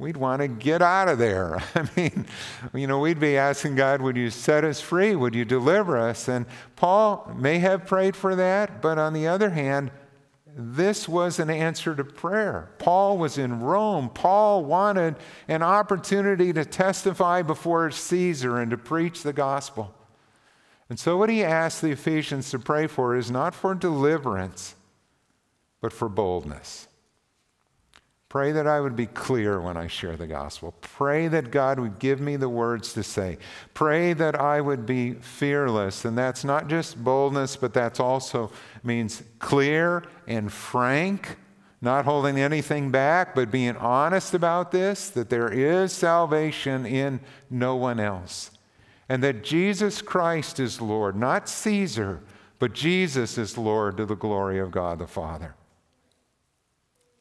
We'd 0.01 0.17
want 0.17 0.41
to 0.41 0.49
get 0.49 0.81
out 0.81 1.09
of 1.09 1.19
there. 1.19 1.63
I 1.75 1.89
mean, 1.95 2.27
you 2.75 2.87
know, 2.87 2.99
we'd 3.01 3.21
be 3.21 3.37
asking 3.37 3.77
God, 3.77 4.01
would 4.01 4.17
you 4.17 4.31
set 4.31 4.65
us 4.65 4.81
free? 4.81 5.15
Would 5.15 5.35
you 5.35 5.45
deliver 5.45 5.99
us? 5.99 6.27
And 6.27 6.47
Paul 6.75 7.31
may 7.37 7.59
have 7.59 7.87
prayed 7.87 8.17
for 8.17 8.35
that, 8.35 8.81
but 8.81 8.99
on 8.99 9.13
the 9.13 9.29
other 9.29 9.51
hand, 9.51 9.91
this 10.57 11.09
was 11.09 11.39
an 11.39 11.51
answer 11.51 11.95
to 11.95 12.03
prayer. 12.03 12.71
Paul 12.79 13.19
was 13.19 13.39
in 13.39 13.61
Rome. 13.61 14.09
Paul 14.09 14.65
wanted 14.65 15.17
an 15.47 15.63
opportunity 15.63 16.53
to 16.55 16.65
testify 16.65 17.43
before 17.43 17.91
Caesar 17.91 18.59
and 18.59 18.71
to 18.71 18.79
preach 18.79 19.23
the 19.23 19.33
gospel. 19.33 19.95
And 20.89 20.99
so, 20.99 21.17
what 21.17 21.29
he 21.29 21.45
asked 21.45 21.83
the 21.83 21.93
Ephesians 21.93 22.51
to 22.51 22.59
pray 22.59 22.89
for 22.89 23.15
is 23.15 23.31
not 23.31 23.55
for 23.55 23.77
deliverance, 23.77 24.75
but 25.81 25.93
for 25.93 26.09
boldness. 26.09 26.89
Pray 28.31 28.53
that 28.53 28.69
I 28.69 28.81
would 28.81 28.95
be 28.95 29.07
clear 29.07 29.61
when 29.61 29.77
I 29.77 29.89
share 29.89 30.17
the 30.17 30.29
gospel. 30.29 30.73
Pray 30.83 31.27
that 31.27 31.51
God 31.51 31.81
would 31.81 31.99
give 31.99 32.21
me 32.21 32.37
the 32.37 32.49
words 32.49 32.93
to 32.93 33.03
say. 33.03 33.39
Pray 33.75 34.13
that 34.13 34.41
I 34.41 34.61
would 34.61 34.87
be 34.87 35.15
fearless. 35.15 36.05
And 36.05 36.17
that's 36.17 36.45
not 36.45 36.69
just 36.69 37.03
boldness, 37.03 37.57
but 37.57 37.75
that's 37.75 37.99
also 37.99 38.53
means 38.85 39.25
clear 39.41 40.05
and 40.29 40.53
frank, 40.53 41.39
not 41.83 42.05
holding 42.05 42.39
anything 42.39 42.93
back, 42.93 43.35
but 43.35 43.51
being 43.51 43.77
honest 43.77 44.33
about 44.33 44.71
this 44.71 45.09
that 45.11 45.29
there 45.29 45.51
is 45.51 45.93
salvation 45.93 46.87
in 46.87 47.19
no 47.51 47.75
one 47.75 47.99
else. 47.99 48.53
And 49.09 49.25
that 49.25 49.43
Jesus 49.43 50.01
Christ 50.01 50.61
is 50.61 50.81
Lord, 50.81 51.17
not 51.17 51.49
Caesar, 51.49 52.21
but 52.61 52.75
Jesus 52.75 53.37
is 53.37 53.59
Lord 53.59 53.97
to 53.97 54.07
the 54.07 54.15
glory 54.15 54.61
of 54.61 54.71
God 54.71 55.01
the 55.01 55.09
Father. 55.09 55.57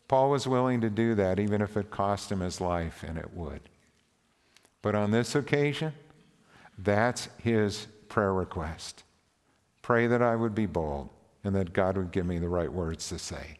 Paul 0.09 0.31
was 0.31 0.45
willing 0.45 0.81
to 0.81 0.89
do 0.89 1.15
that 1.15 1.39
even 1.39 1.61
if 1.61 1.77
it 1.77 1.91
cost 1.91 2.31
him 2.31 2.41
his 2.41 2.59
life, 2.59 3.03
and 3.07 3.17
it 3.17 3.33
would. 3.33 3.61
But 4.81 4.95
on 4.95 5.11
this 5.11 5.35
occasion, 5.35 5.93
that's 6.77 7.29
his 7.41 7.87
prayer 8.07 8.33
request. 8.33 9.03
Pray 9.81 10.07
that 10.07 10.21
I 10.21 10.35
would 10.35 10.55
be 10.55 10.65
bold 10.65 11.09
and 11.43 11.55
that 11.55 11.73
God 11.73 11.95
would 11.95 12.11
give 12.11 12.25
me 12.25 12.39
the 12.39 12.49
right 12.49 12.71
words 12.71 13.07
to 13.09 13.19
say. 13.19 13.59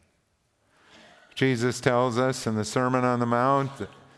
Jesus 1.36 1.80
tells 1.80 2.18
us 2.18 2.48
in 2.48 2.56
the 2.56 2.66
Sermon 2.66 3.06
on 3.06 3.20
the 3.20 3.26
Mount 3.26 3.72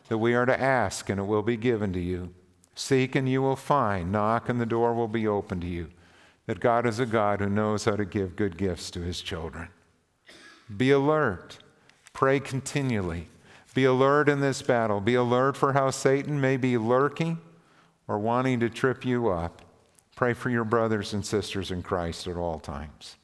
that, 0.09 0.17
we 0.17 0.33
are 0.33 0.45
to 0.45 0.59
ask 0.59 1.09
and 1.09 1.19
it 1.19 1.23
will 1.23 1.43
be 1.43 1.57
given 1.57 1.93
to 1.93 1.99
you. 1.99 2.33
Seek 2.75 3.15
and 3.15 3.29
you 3.29 3.41
will 3.41 3.55
find. 3.55 4.11
Knock 4.11 4.49
and 4.49 4.59
the 4.59 4.65
door 4.65 4.93
will 4.93 5.07
be 5.07 5.27
open 5.27 5.59
to 5.61 5.67
you. 5.67 5.89
that 6.51 6.59
God 6.59 6.85
is 6.85 6.99
a 6.99 7.05
God 7.05 7.39
who 7.39 7.49
knows 7.49 7.85
how 7.85 7.95
to 7.95 8.03
give 8.03 8.35
good 8.35 8.57
gifts 8.57 8.91
to 8.91 9.01
his 9.01 9.21
children. 9.21 9.69
Be 10.75 10.91
alert. 10.91 11.59
Pray 12.13 12.39
continually. 12.39 13.27
Be 13.73 13.85
alert 13.85 14.27
in 14.27 14.41
this 14.41 14.61
battle. 14.61 14.99
Be 14.99 15.15
alert 15.15 15.55
for 15.55 15.73
how 15.73 15.91
Satan 15.91 16.41
may 16.41 16.57
be 16.57 16.77
lurking 16.77 17.39
or 18.07 18.19
wanting 18.19 18.59
to 18.59 18.69
trip 18.69 19.05
you 19.05 19.29
up. 19.29 19.61
Pray 20.15 20.33
for 20.33 20.49
your 20.49 20.65
brothers 20.65 21.13
and 21.13 21.25
sisters 21.25 21.71
in 21.71 21.81
Christ 21.81 22.27
at 22.27 22.35
all 22.35 22.59
times. 22.59 23.15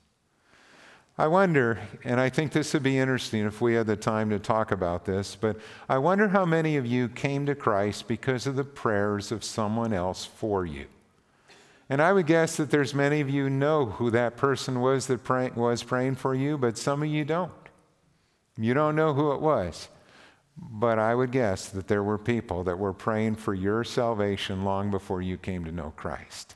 I 1.19 1.27
wonder, 1.27 1.79
and 2.03 2.19
I 2.19 2.29
think 2.29 2.51
this 2.51 2.73
would 2.73 2.83
be 2.83 2.99
interesting 2.99 3.45
if 3.45 3.59
we 3.59 3.73
had 3.73 3.87
the 3.87 3.95
time 3.95 4.29
to 4.29 4.37
talk 4.37 4.71
about 4.71 5.03
this, 5.05 5.35
but 5.35 5.57
I 5.89 5.97
wonder 5.97 6.27
how 6.27 6.45
many 6.45 6.77
of 6.77 6.85
you 6.85 7.09
came 7.09 7.47
to 7.47 7.55
Christ 7.55 8.07
because 8.07 8.45
of 8.45 8.55
the 8.55 8.63
prayers 8.63 9.31
of 9.31 9.43
someone 9.43 9.93
else 9.93 10.25
for 10.25 10.63
you. 10.63 10.85
And 11.89 12.01
I 12.01 12.13
would 12.13 12.27
guess 12.27 12.57
that 12.57 12.69
there's 12.69 12.93
many 12.93 13.19
of 13.19 13.29
you 13.29 13.49
know 13.49 13.85
who 13.85 14.11
that 14.11 14.37
person 14.37 14.79
was 14.79 15.07
that 15.07 15.23
pray, 15.23 15.49
was 15.55 15.81
praying 15.81 16.15
for 16.15 16.35
you, 16.35 16.55
but 16.57 16.77
some 16.77 17.01
of 17.01 17.09
you 17.09 17.25
don't. 17.25 17.51
You 18.57 18.73
don't 18.73 18.95
know 18.95 19.13
who 19.13 19.31
it 19.33 19.41
was. 19.41 19.89
But 20.57 20.97
I 20.97 21.13
would 21.13 21.31
guess 21.31 21.69
that 21.69 21.87
there 21.87 22.03
were 22.03 22.17
people 22.17 22.63
that 22.63 22.79
were 22.79 22.93
praying 22.93 23.35
for 23.35 23.53
your 23.53 23.83
salvation 23.83 24.63
long 24.63 24.89
before 24.89 25.21
you 25.21 25.37
came 25.37 25.63
to 25.65 25.71
know 25.71 25.93
Christ. 25.95 26.55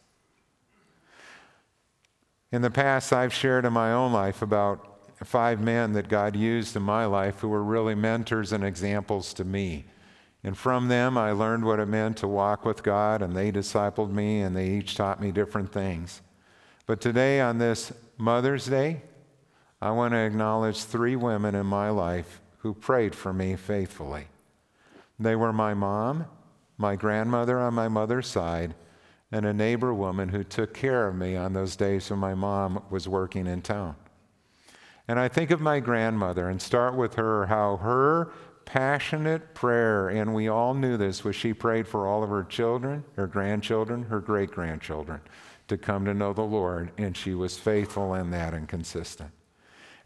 In 2.52 2.64
the 2.64 2.72
past, 2.72 3.14
I've 3.14 3.34
shared 3.34 3.64
in 3.64 3.74
my 3.74 3.94
own 3.94 4.12
life 4.12 4.42
about 4.42 4.88
five 5.24 5.62
men 5.62 5.94
that 5.94 6.10
God 6.10 6.36
used 6.36 6.76
in 6.76 6.82
my 6.82 7.06
life 7.06 7.40
who 7.40 7.50
were 7.50 7.64
really 7.64 7.96
mentors 7.96 8.52
and 8.52 8.64
examples 8.64 9.34
to 9.36 9.46
me. 9.46 9.86
And 10.44 10.58
from 10.58 10.88
them, 10.88 11.18
I 11.18 11.32
learned 11.32 11.64
what 11.64 11.80
it 11.80 11.86
meant 11.86 12.18
to 12.18 12.28
walk 12.28 12.66
with 12.66 12.82
God, 12.82 13.22
and 13.22 13.36
they 13.36 13.52
discipled 13.52 14.12
me, 14.12 14.42
and 14.42 14.56
they 14.56 14.70
each 14.70 14.96
taught 14.96 15.22
me 15.22 15.32
different 15.32 15.72
things. 15.72 16.22
But 16.88 17.00
today, 17.00 17.40
on 17.40 17.60
this 17.60 17.94
Mother's 18.18 18.66
Day, 18.66 19.04
I 19.82 19.92
want 19.92 20.14
to 20.14 20.20
acknowledge 20.20 20.84
three 20.84 21.16
women 21.16 21.56
in 21.56 21.66
my 21.66 21.90
life 21.90 22.40
who 22.60 22.74
prayed 22.74 23.16
for 23.16 23.34
me 23.34 23.56
faithfully. 23.56 24.28
They 25.20 25.36
were 25.36 25.52
my 25.52 25.74
mom, 25.74 26.26
my 26.78 26.96
grandmother 26.96 27.58
on 27.58 27.74
my 27.74 27.88
mother's 27.88 28.28
side, 28.28 28.76
and 29.32 29.46
a 29.46 29.54
neighbor 29.54 29.94
woman 29.94 30.30
who 30.30 30.44
took 30.44 30.74
care 30.74 31.08
of 31.08 31.16
me 31.16 31.36
on 31.36 31.54
those 31.54 31.76
days 31.76 32.10
when 32.10 32.20
my 32.20 32.36
mom 32.36 32.84
was 32.92 33.08
working 33.08 33.48
in 33.48 33.62
town. 33.62 33.96
And 35.08 35.20
I 35.20 35.28
think 35.28 35.50
of 35.50 35.62
my 35.62 35.80
grandmother 35.80 36.48
and 36.48 36.62
start 36.62 36.96
with 36.96 37.16
her, 37.16 37.48
how 37.48 37.78
her 37.78 38.32
passionate 38.66 39.56
prayer, 39.56 40.10
and 40.10 40.36
we 40.36 40.48
all 40.48 40.76
knew 40.76 40.96
this, 40.96 41.24
was 41.24 41.36
she 41.36 41.54
prayed 41.54 41.88
for 41.88 42.06
all 42.06 42.24
of 42.24 42.30
her 42.30 42.44
children, 42.44 43.04
her 43.16 43.28
grandchildren, 43.28 44.04
her 44.04 44.20
great 44.20 44.52
grandchildren 44.52 45.22
to 45.68 45.78
come 45.78 46.06
to 46.06 46.14
know 46.14 46.34
the 46.34 46.42
Lord, 46.42 46.92
and 46.98 47.18
she 47.18 47.34
was 47.34 47.58
faithful 47.58 48.14
in 48.14 48.30
that 48.32 48.54
and 48.54 48.68
consistent. 48.68 49.32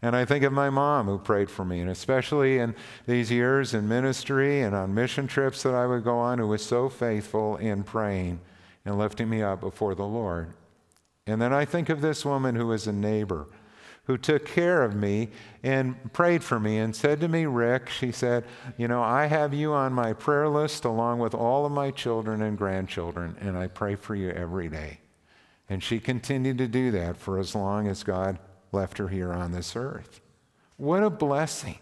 And 0.02 0.14
I 0.14 0.24
think 0.24 0.44
of 0.44 0.52
my 0.52 0.70
mom 0.70 1.06
who 1.06 1.18
prayed 1.18 1.50
for 1.50 1.64
me, 1.64 1.80
and 1.80 1.90
especially 1.90 2.58
in 2.58 2.74
these 3.06 3.30
years 3.30 3.74
in 3.74 3.88
ministry 3.88 4.60
and 4.60 4.74
on 4.74 4.94
mission 4.94 5.26
trips 5.26 5.62
that 5.62 5.74
I 5.74 5.86
would 5.86 6.04
go 6.04 6.18
on, 6.18 6.38
who 6.38 6.48
was 6.48 6.64
so 6.64 6.88
faithful 6.88 7.56
in 7.56 7.82
praying 7.82 8.40
and 8.84 8.98
lifting 8.98 9.28
me 9.28 9.42
up 9.42 9.60
before 9.60 9.94
the 9.94 10.04
Lord. 10.04 10.52
And 11.26 11.40
then 11.40 11.52
I 11.52 11.64
think 11.64 11.88
of 11.88 12.00
this 12.00 12.24
woman 12.24 12.54
who 12.54 12.66
was 12.66 12.86
a 12.86 12.92
neighbor 12.92 13.46
who 14.06 14.16
took 14.16 14.46
care 14.46 14.84
of 14.84 14.94
me 14.94 15.28
and 15.64 16.12
prayed 16.12 16.42
for 16.42 16.60
me 16.60 16.78
and 16.78 16.94
said 16.94 17.20
to 17.20 17.28
me, 17.28 17.44
Rick, 17.44 17.88
she 17.88 18.12
said, 18.12 18.44
You 18.76 18.86
know, 18.86 19.02
I 19.02 19.26
have 19.26 19.52
you 19.52 19.72
on 19.72 19.92
my 19.92 20.12
prayer 20.12 20.48
list 20.48 20.84
along 20.84 21.18
with 21.18 21.34
all 21.34 21.66
of 21.66 21.72
my 21.72 21.90
children 21.90 22.40
and 22.40 22.56
grandchildren, 22.56 23.36
and 23.40 23.58
I 23.58 23.66
pray 23.66 23.96
for 23.96 24.14
you 24.14 24.30
every 24.30 24.68
day. 24.68 25.00
And 25.68 25.82
she 25.82 25.98
continued 25.98 26.58
to 26.58 26.68
do 26.68 26.92
that 26.92 27.16
for 27.16 27.38
as 27.38 27.56
long 27.56 27.88
as 27.88 28.04
God 28.04 28.38
left 28.72 28.98
her 28.98 29.08
here 29.08 29.32
on 29.32 29.52
this 29.52 29.76
earth. 29.76 30.20
What 30.76 31.02
a 31.02 31.10
blessing. 31.10 31.78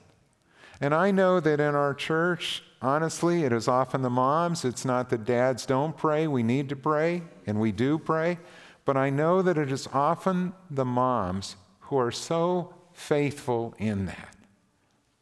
And 0.81 0.95
I 0.95 1.11
know 1.11 1.41
that 1.41 1.61
in 1.61 1.75
our 1.75 1.95
church, 1.95 2.63
honestly, 2.83 3.45
it 3.45 3.53
is 3.53 3.69
often 3.69 4.03
the 4.03 4.11
moms. 4.11 4.65
It's 4.65 4.85
not 4.85 5.09
that 5.11 5.25
dads 5.25 5.67
don't 5.67 5.97
pray. 5.97 6.27
We 6.27 6.43
need 6.43 6.69
to 6.69 6.77
pray, 6.77 7.23
and 7.47 7.61
we 7.61 7.73
do 7.73 7.99
pray. 7.99 8.39
But 8.85 8.97
I 8.97 9.11
know 9.11 9.41
that 9.43 9.57
it 9.57 9.73
is 9.73 9.89
often 9.93 10.53
the 10.71 10.85
moms 10.85 11.57
who 11.81 11.99
are 11.99 12.13
so 12.13 12.75
faithful 12.93 13.75
in 13.79 14.07
that. 14.07 14.37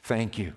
Thank 0.03 0.39
you. 0.39 0.55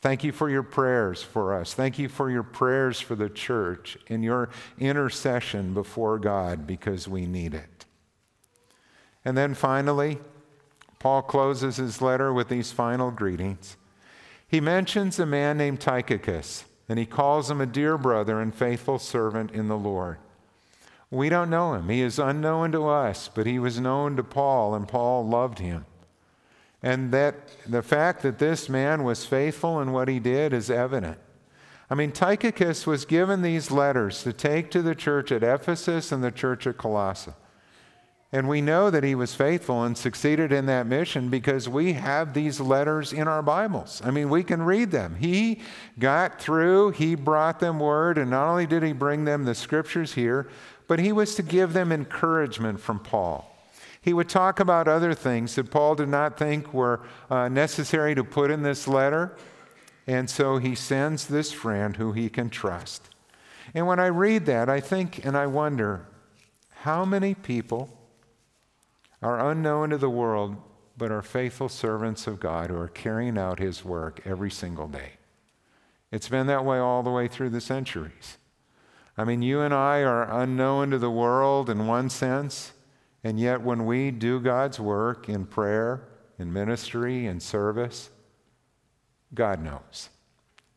Thank 0.00 0.22
you 0.22 0.32
for 0.32 0.50
your 0.50 0.62
prayers 0.62 1.22
for 1.22 1.54
us. 1.54 1.72
Thank 1.72 1.98
you 1.98 2.10
for 2.10 2.30
your 2.30 2.42
prayers 2.42 3.00
for 3.00 3.14
the 3.14 3.30
church 3.30 3.96
and 4.08 4.22
your 4.22 4.50
intercession 4.78 5.72
before 5.72 6.18
God 6.18 6.66
because 6.66 7.08
we 7.08 7.24
need 7.24 7.54
it. 7.54 7.73
And 9.24 9.36
then 9.36 9.54
finally, 9.54 10.18
Paul 10.98 11.22
closes 11.22 11.76
his 11.76 12.00
letter 12.00 12.32
with 12.32 12.48
these 12.48 12.72
final 12.72 13.10
greetings. 13.10 13.76
He 14.46 14.60
mentions 14.60 15.18
a 15.18 15.26
man 15.26 15.58
named 15.58 15.80
Tychicus, 15.80 16.64
and 16.88 16.98
he 16.98 17.06
calls 17.06 17.50
him 17.50 17.60
a 17.60 17.66
dear 17.66 17.98
brother 17.98 18.40
and 18.40 18.54
faithful 18.54 18.98
servant 18.98 19.50
in 19.50 19.68
the 19.68 19.76
Lord. 19.76 20.18
We 21.10 21.28
don't 21.28 21.50
know 21.50 21.74
him. 21.74 21.88
He 21.88 22.00
is 22.00 22.18
unknown 22.18 22.72
to 22.72 22.88
us, 22.88 23.28
but 23.32 23.46
he 23.46 23.58
was 23.58 23.80
known 23.80 24.16
to 24.16 24.24
Paul, 24.24 24.74
and 24.74 24.88
Paul 24.88 25.26
loved 25.26 25.58
him. 25.58 25.86
And 26.82 27.12
that 27.12 27.36
the 27.66 27.82
fact 27.82 28.22
that 28.22 28.38
this 28.38 28.68
man 28.68 29.04
was 29.04 29.24
faithful 29.24 29.80
in 29.80 29.92
what 29.92 30.08
he 30.08 30.18
did 30.18 30.52
is 30.52 30.70
evident. 30.70 31.18
I 31.88 31.94
mean, 31.94 32.12
Tychicus 32.12 32.86
was 32.86 33.04
given 33.04 33.42
these 33.42 33.70
letters 33.70 34.22
to 34.24 34.32
take 34.32 34.70
to 34.72 34.82
the 34.82 34.94
church 34.94 35.30
at 35.30 35.42
Ephesus 35.42 36.12
and 36.12 36.22
the 36.22 36.30
church 36.30 36.66
at 36.66 36.78
Colossae. 36.78 37.32
And 38.34 38.48
we 38.48 38.60
know 38.60 38.90
that 38.90 39.04
he 39.04 39.14
was 39.14 39.32
faithful 39.32 39.84
and 39.84 39.96
succeeded 39.96 40.50
in 40.50 40.66
that 40.66 40.88
mission 40.88 41.28
because 41.28 41.68
we 41.68 41.92
have 41.92 42.34
these 42.34 42.58
letters 42.58 43.12
in 43.12 43.28
our 43.28 43.42
Bibles. 43.42 44.02
I 44.04 44.10
mean, 44.10 44.28
we 44.28 44.42
can 44.42 44.60
read 44.62 44.90
them. 44.90 45.14
He 45.20 45.60
got 46.00 46.40
through, 46.40 46.90
he 46.90 47.14
brought 47.14 47.60
them 47.60 47.78
word, 47.78 48.18
and 48.18 48.32
not 48.32 48.48
only 48.48 48.66
did 48.66 48.82
he 48.82 48.92
bring 48.92 49.24
them 49.24 49.44
the 49.44 49.54
scriptures 49.54 50.14
here, 50.14 50.48
but 50.88 50.98
he 50.98 51.12
was 51.12 51.36
to 51.36 51.44
give 51.44 51.74
them 51.74 51.92
encouragement 51.92 52.80
from 52.80 52.98
Paul. 52.98 53.56
He 54.00 54.12
would 54.12 54.28
talk 54.28 54.58
about 54.58 54.88
other 54.88 55.14
things 55.14 55.54
that 55.54 55.70
Paul 55.70 55.94
did 55.94 56.08
not 56.08 56.36
think 56.36 56.74
were 56.74 57.02
uh, 57.30 57.48
necessary 57.48 58.16
to 58.16 58.24
put 58.24 58.50
in 58.50 58.64
this 58.64 58.88
letter, 58.88 59.36
and 60.08 60.28
so 60.28 60.56
he 60.58 60.74
sends 60.74 61.28
this 61.28 61.52
friend 61.52 61.94
who 61.98 62.10
he 62.10 62.28
can 62.28 62.50
trust. 62.50 63.10
And 63.74 63.86
when 63.86 64.00
I 64.00 64.06
read 64.06 64.44
that, 64.46 64.68
I 64.68 64.80
think 64.80 65.24
and 65.24 65.36
I 65.36 65.46
wonder 65.46 66.08
how 66.80 67.04
many 67.04 67.34
people 67.34 68.00
are 69.24 69.50
unknown 69.50 69.88
to 69.88 69.96
the 69.96 70.10
world, 70.10 70.54
but 70.98 71.10
are 71.10 71.22
faithful 71.22 71.70
servants 71.70 72.26
of 72.26 72.38
God 72.38 72.68
who 72.68 72.76
are 72.76 72.88
carrying 72.88 73.38
out 73.38 73.58
his 73.58 73.82
work 73.82 74.20
every 74.26 74.50
single 74.50 74.86
day. 74.86 75.12
It's 76.12 76.28
been 76.28 76.46
that 76.48 76.66
way 76.66 76.78
all 76.78 77.02
the 77.02 77.10
way 77.10 77.26
through 77.26 77.48
the 77.48 77.60
centuries. 77.62 78.36
I 79.16 79.24
mean, 79.24 79.40
you 79.40 79.62
and 79.62 79.72
I 79.72 80.00
are 80.00 80.42
unknown 80.42 80.90
to 80.90 80.98
the 80.98 81.10
world 81.10 81.70
in 81.70 81.86
one 81.86 82.10
sense, 82.10 82.72
and 83.24 83.40
yet 83.40 83.62
when 83.62 83.86
we 83.86 84.10
do 84.10 84.40
God's 84.40 84.78
work 84.78 85.26
in 85.26 85.46
prayer, 85.46 86.06
in 86.38 86.52
ministry, 86.52 87.26
in 87.26 87.40
service, 87.40 88.10
God 89.32 89.62
knows. 89.62 90.10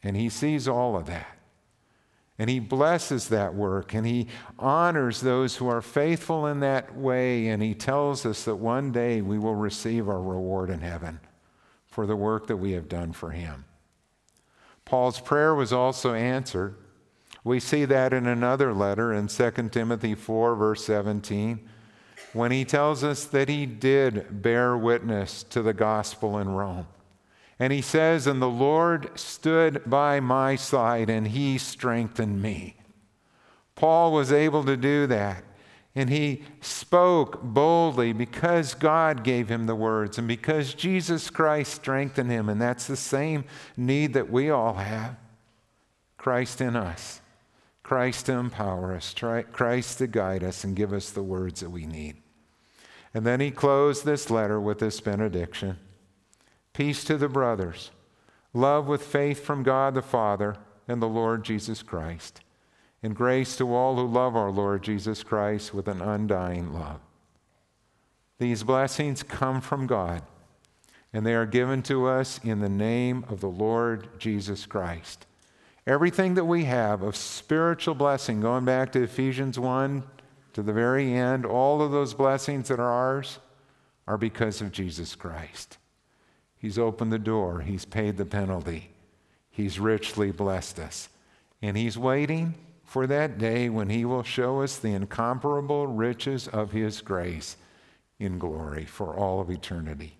And 0.01 0.15
He 0.15 0.29
sees 0.29 0.69
all 0.69 0.95
of 0.95 1.05
that. 1.07 1.36
And 2.39 2.49
he 2.49 2.59
blesses 2.59 3.29
that 3.29 3.55
work 3.55 3.93
and 3.93 4.05
he 4.05 4.27
honors 4.59 5.21
those 5.21 5.55
who 5.55 5.67
are 5.67 5.81
faithful 5.81 6.45
in 6.45 6.59
that 6.59 6.95
way. 6.95 7.47
And 7.47 7.63
he 7.63 7.73
tells 7.73 8.25
us 8.25 8.43
that 8.43 8.55
one 8.55 8.91
day 8.91 9.21
we 9.21 9.39
will 9.39 9.55
receive 9.55 10.07
our 10.07 10.21
reward 10.21 10.69
in 10.69 10.81
heaven 10.81 11.19
for 11.87 12.05
the 12.05 12.15
work 12.15 12.45
that 12.47 12.57
we 12.57 12.73
have 12.73 12.87
done 12.87 13.11
for 13.11 13.31
him. 13.31 13.65
Paul's 14.85 15.19
prayer 15.19 15.55
was 15.55 15.73
also 15.73 16.13
answered. 16.13 16.75
We 17.43 17.59
see 17.59 17.85
that 17.85 18.13
in 18.13 18.27
another 18.27 18.73
letter 18.73 19.13
in 19.13 19.27
2 19.27 19.69
Timothy 19.71 20.13
4, 20.15 20.55
verse 20.55 20.85
17, 20.85 21.67
when 22.33 22.51
he 22.51 22.65
tells 22.65 23.03
us 23.03 23.25
that 23.25 23.49
he 23.49 23.65
did 23.65 24.41
bear 24.41 24.77
witness 24.77 25.43
to 25.43 25.61
the 25.61 25.73
gospel 25.73 26.37
in 26.37 26.49
Rome. 26.49 26.87
And 27.59 27.73
he 27.73 27.81
says, 27.81 28.27
And 28.27 28.41
the 28.41 28.49
Lord 28.49 29.17
stood 29.17 29.81
by 29.85 30.19
my 30.19 30.55
side 30.55 31.09
and 31.09 31.27
he 31.27 31.57
strengthened 31.57 32.41
me. 32.41 32.75
Paul 33.75 34.11
was 34.11 34.31
able 34.31 34.63
to 34.65 34.77
do 34.77 35.07
that. 35.07 35.43
And 35.95 36.11
he 36.11 36.43
spoke 36.61 37.41
boldly 37.41 38.13
because 38.13 38.75
God 38.75 39.23
gave 39.23 39.49
him 39.49 39.65
the 39.65 39.75
words 39.75 40.19
and 40.19 40.27
because 40.27 40.75
Jesus 40.75 41.31
Christ 41.31 41.73
strengthened 41.73 42.29
him. 42.29 42.49
And 42.49 42.61
that's 42.61 42.85
the 42.85 42.95
same 42.95 43.45
need 43.75 44.13
that 44.13 44.29
we 44.29 44.51
all 44.51 44.75
have 44.75 45.15
Christ 46.17 46.61
in 46.61 46.75
us, 46.75 47.21
Christ 47.81 48.27
to 48.27 48.33
empower 48.33 48.93
us, 48.93 49.15
Christ 49.51 49.97
to 49.97 50.05
guide 50.05 50.43
us 50.43 50.63
and 50.63 50.75
give 50.75 50.93
us 50.93 51.09
the 51.09 51.23
words 51.23 51.61
that 51.61 51.71
we 51.71 51.87
need. 51.87 52.17
And 53.13 53.25
then 53.25 53.39
he 53.39 53.49
closed 53.49 54.05
this 54.05 54.29
letter 54.29 54.61
with 54.61 54.77
this 54.77 54.99
benediction. 54.99 55.79
Peace 56.77 57.03
to 57.05 57.17
the 57.17 57.27
brothers. 57.27 57.89
Love 58.53 58.85
with 58.85 59.01
faith 59.01 59.43
from 59.43 59.63
God 59.63 59.95
the 59.95 60.01
Father 60.03 60.57
and 60.87 61.01
the 61.01 61.07
Lord 61.07 61.43
Jesus 61.43 61.81
Christ. 61.81 62.41
And 63.01 63.15
grace 63.15 63.57
to 63.57 63.73
all 63.73 63.95
who 63.95 64.05
love 64.05 64.35
our 64.35 64.51
Lord 64.51 64.83
Jesus 64.83 65.23
Christ 65.23 65.73
with 65.73 65.87
an 65.87 66.03
undying 66.03 66.71
love. 66.71 66.99
These 68.37 68.61
blessings 68.61 69.23
come 69.23 69.59
from 69.59 69.87
God, 69.87 70.21
and 71.11 71.25
they 71.25 71.33
are 71.33 71.47
given 71.47 71.81
to 71.81 72.05
us 72.05 72.39
in 72.43 72.59
the 72.59 72.69
name 72.69 73.25
of 73.27 73.41
the 73.41 73.49
Lord 73.49 74.09
Jesus 74.19 74.67
Christ. 74.67 75.25
Everything 75.87 76.35
that 76.35 76.45
we 76.45 76.65
have 76.65 77.01
of 77.01 77.15
spiritual 77.15 77.95
blessing, 77.95 78.39
going 78.39 78.65
back 78.65 78.91
to 78.91 79.01
Ephesians 79.01 79.57
1 79.57 80.03
to 80.53 80.61
the 80.61 80.73
very 80.73 81.11
end, 81.11 81.43
all 81.43 81.81
of 81.81 81.89
those 81.91 82.13
blessings 82.13 82.67
that 82.67 82.79
are 82.79 82.87
ours 82.87 83.39
are 84.05 84.19
because 84.19 84.61
of 84.61 84.71
Jesus 84.71 85.15
Christ. 85.15 85.79
He's 86.59 86.79
opened 86.79 87.11
the 87.11 87.19
door, 87.19 87.61
He's 87.61 87.85
paid 87.85 88.17
the 88.17 88.25
penalty, 88.25 88.89
He's 89.49 89.79
richly 89.79 90.31
blessed 90.31 90.79
us. 90.79 91.09
And 91.61 91.75
He's 91.75 91.97
waiting 91.97 92.55
for 92.83 93.07
that 93.07 93.37
day 93.37 93.69
when 93.69 93.89
He 93.89 94.05
will 94.05 94.23
show 94.23 94.61
us 94.61 94.77
the 94.77 94.93
incomparable 94.93 95.87
riches 95.87 96.47
of 96.47 96.71
His 96.71 97.01
grace 97.01 97.57
in 98.19 98.39
glory 98.39 98.85
for 98.85 99.15
all 99.15 99.41
of 99.41 99.49
eternity. 99.49 100.17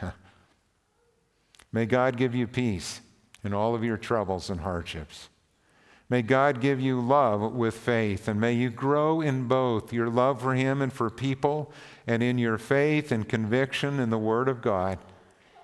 May 1.72 1.86
God 1.86 2.16
give 2.16 2.34
you 2.34 2.46
peace 2.46 3.00
in 3.44 3.54
all 3.54 3.74
of 3.74 3.84
your 3.84 3.96
troubles 3.96 4.50
and 4.50 4.60
hardships. 4.60 5.28
May 6.08 6.22
God 6.22 6.60
give 6.60 6.80
you 6.80 7.00
love 7.00 7.40
with 7.52 7.76
faith, 7.76 8.26
and 8.26 8.40
may 8.40 8.52
you 8.52 8.68
grow 8.68 9.20
in 9.20 9.46
both 9.46 9.92
your 9.92 10.10
love 10.10 10.42
for 10.42 10.54
Him 10.54 10.82
and 10.82 10.92
for 10.92 11.08
people, 11.08 11.72
and 12.04 12.20
in 12.20 12.36
your 12.36 12.58
faith 12.58 13.12
and 13.12 13.28
conviction 13.28 14.00
in 14.00 14.10
the 14.10 14.18
Word 14.18 14.48
of 14.48 14.60
God. 14.60 14.98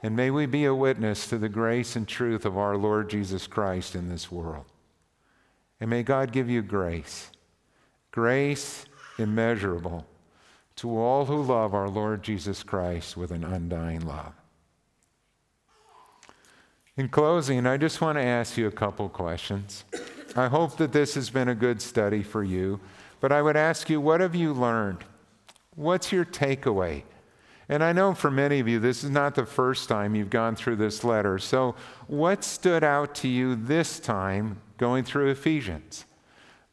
And 0.03 0.15
may 0.15 0.31
we 0.31 0.47
be 0.47 0.65
a 0.65 0.75
witness 0.75 1.27
to 1.29 1.39
the 1.39 1.49
grace 1.49 1.97
and 1.97 2.07
truth 2.07 2.45
of 2.45 2.57
our 2.57 2.77
Lord 2.77 3.11
Jesus 3.11 3.47
Christ 3.47 3.95
in 3.95 4.09
this 4.09 4.31
world. 4.31 4.67
And 5.81 5.91
may 5.91 6.03
God 6.03 6.33
give 6.33 6.49
you 6.49 6.63
grace, 6.63 7.31
grace 8.11 8.87
immeasurable 9.19 10.07
to 10.77 10.99
all 10.99 11.25
who 11.25 11.43
love 11.43 11.75
our 11.75 11.89
Lord 11.89 12.23
Jesus 12.23 12.63
Christ 12.63 13.17
with 13.17 13.31
an 13.31 13.45
undying 13.45 14.01
love. 14.01 14.33
In 16.97 17.09
closing, 17.09 17.67
I 17.67 17.77
just 17.77 18.01
want 18.01 18.17
to 18.17 18.25
ask 18.25 18.57
you 18.57 18.67
a 18.67 18.73
couple 18.73 19.09
questions. 19.09 19.85
I 20.35 20.49
hope 20.49 20.77
that 20.79 20.93
this 20.93 21.15
has 21.15 21.31
been 21.31 21.49
a 21.49 21.55
good 21.55 21.81
study 21.81 22.23
for 22.23 22.43
you, 22.43 22.81
but 23.21 23.33
I 23.33 23.43
would 23.43 23.57
ask 23.57 23.91
you, 23.91 24.01
what 24.01 24.21
have 24.21 24.35
you 24.35 24.53
learned? 24.53 25.05
What's 25.75 26.13
your 26.13 26.25
takeaway? 26.25 27.03
And 27.69 27.83
I 27.83 27.93
know 27.93 28.15
for 28.15 28.31
many 28.31 28.61
of 28.61 28.69
you, 28.69 28.79
this 28.79 29.03
is 29.03 29.11
not 29.11 29.35
the 29.35 29.47
first 29.47 29.89
time 29.89 30.15
you've 30.15 30.31
gone 30.31 30.55
through 30.55 30.77
this 30.77 31.03
letter. 31.03 31.39
So, 31.39 31.75
what 32.07 32.45
stood 32.45 32.85
out 32.85 33.15
to 33.17 33.29
you 33.29 33.57
this 33.57 33.99
time 33.99 34.61
going 34.79 35.05
through 35.05 35.31
Ephesians? 35.31 36.05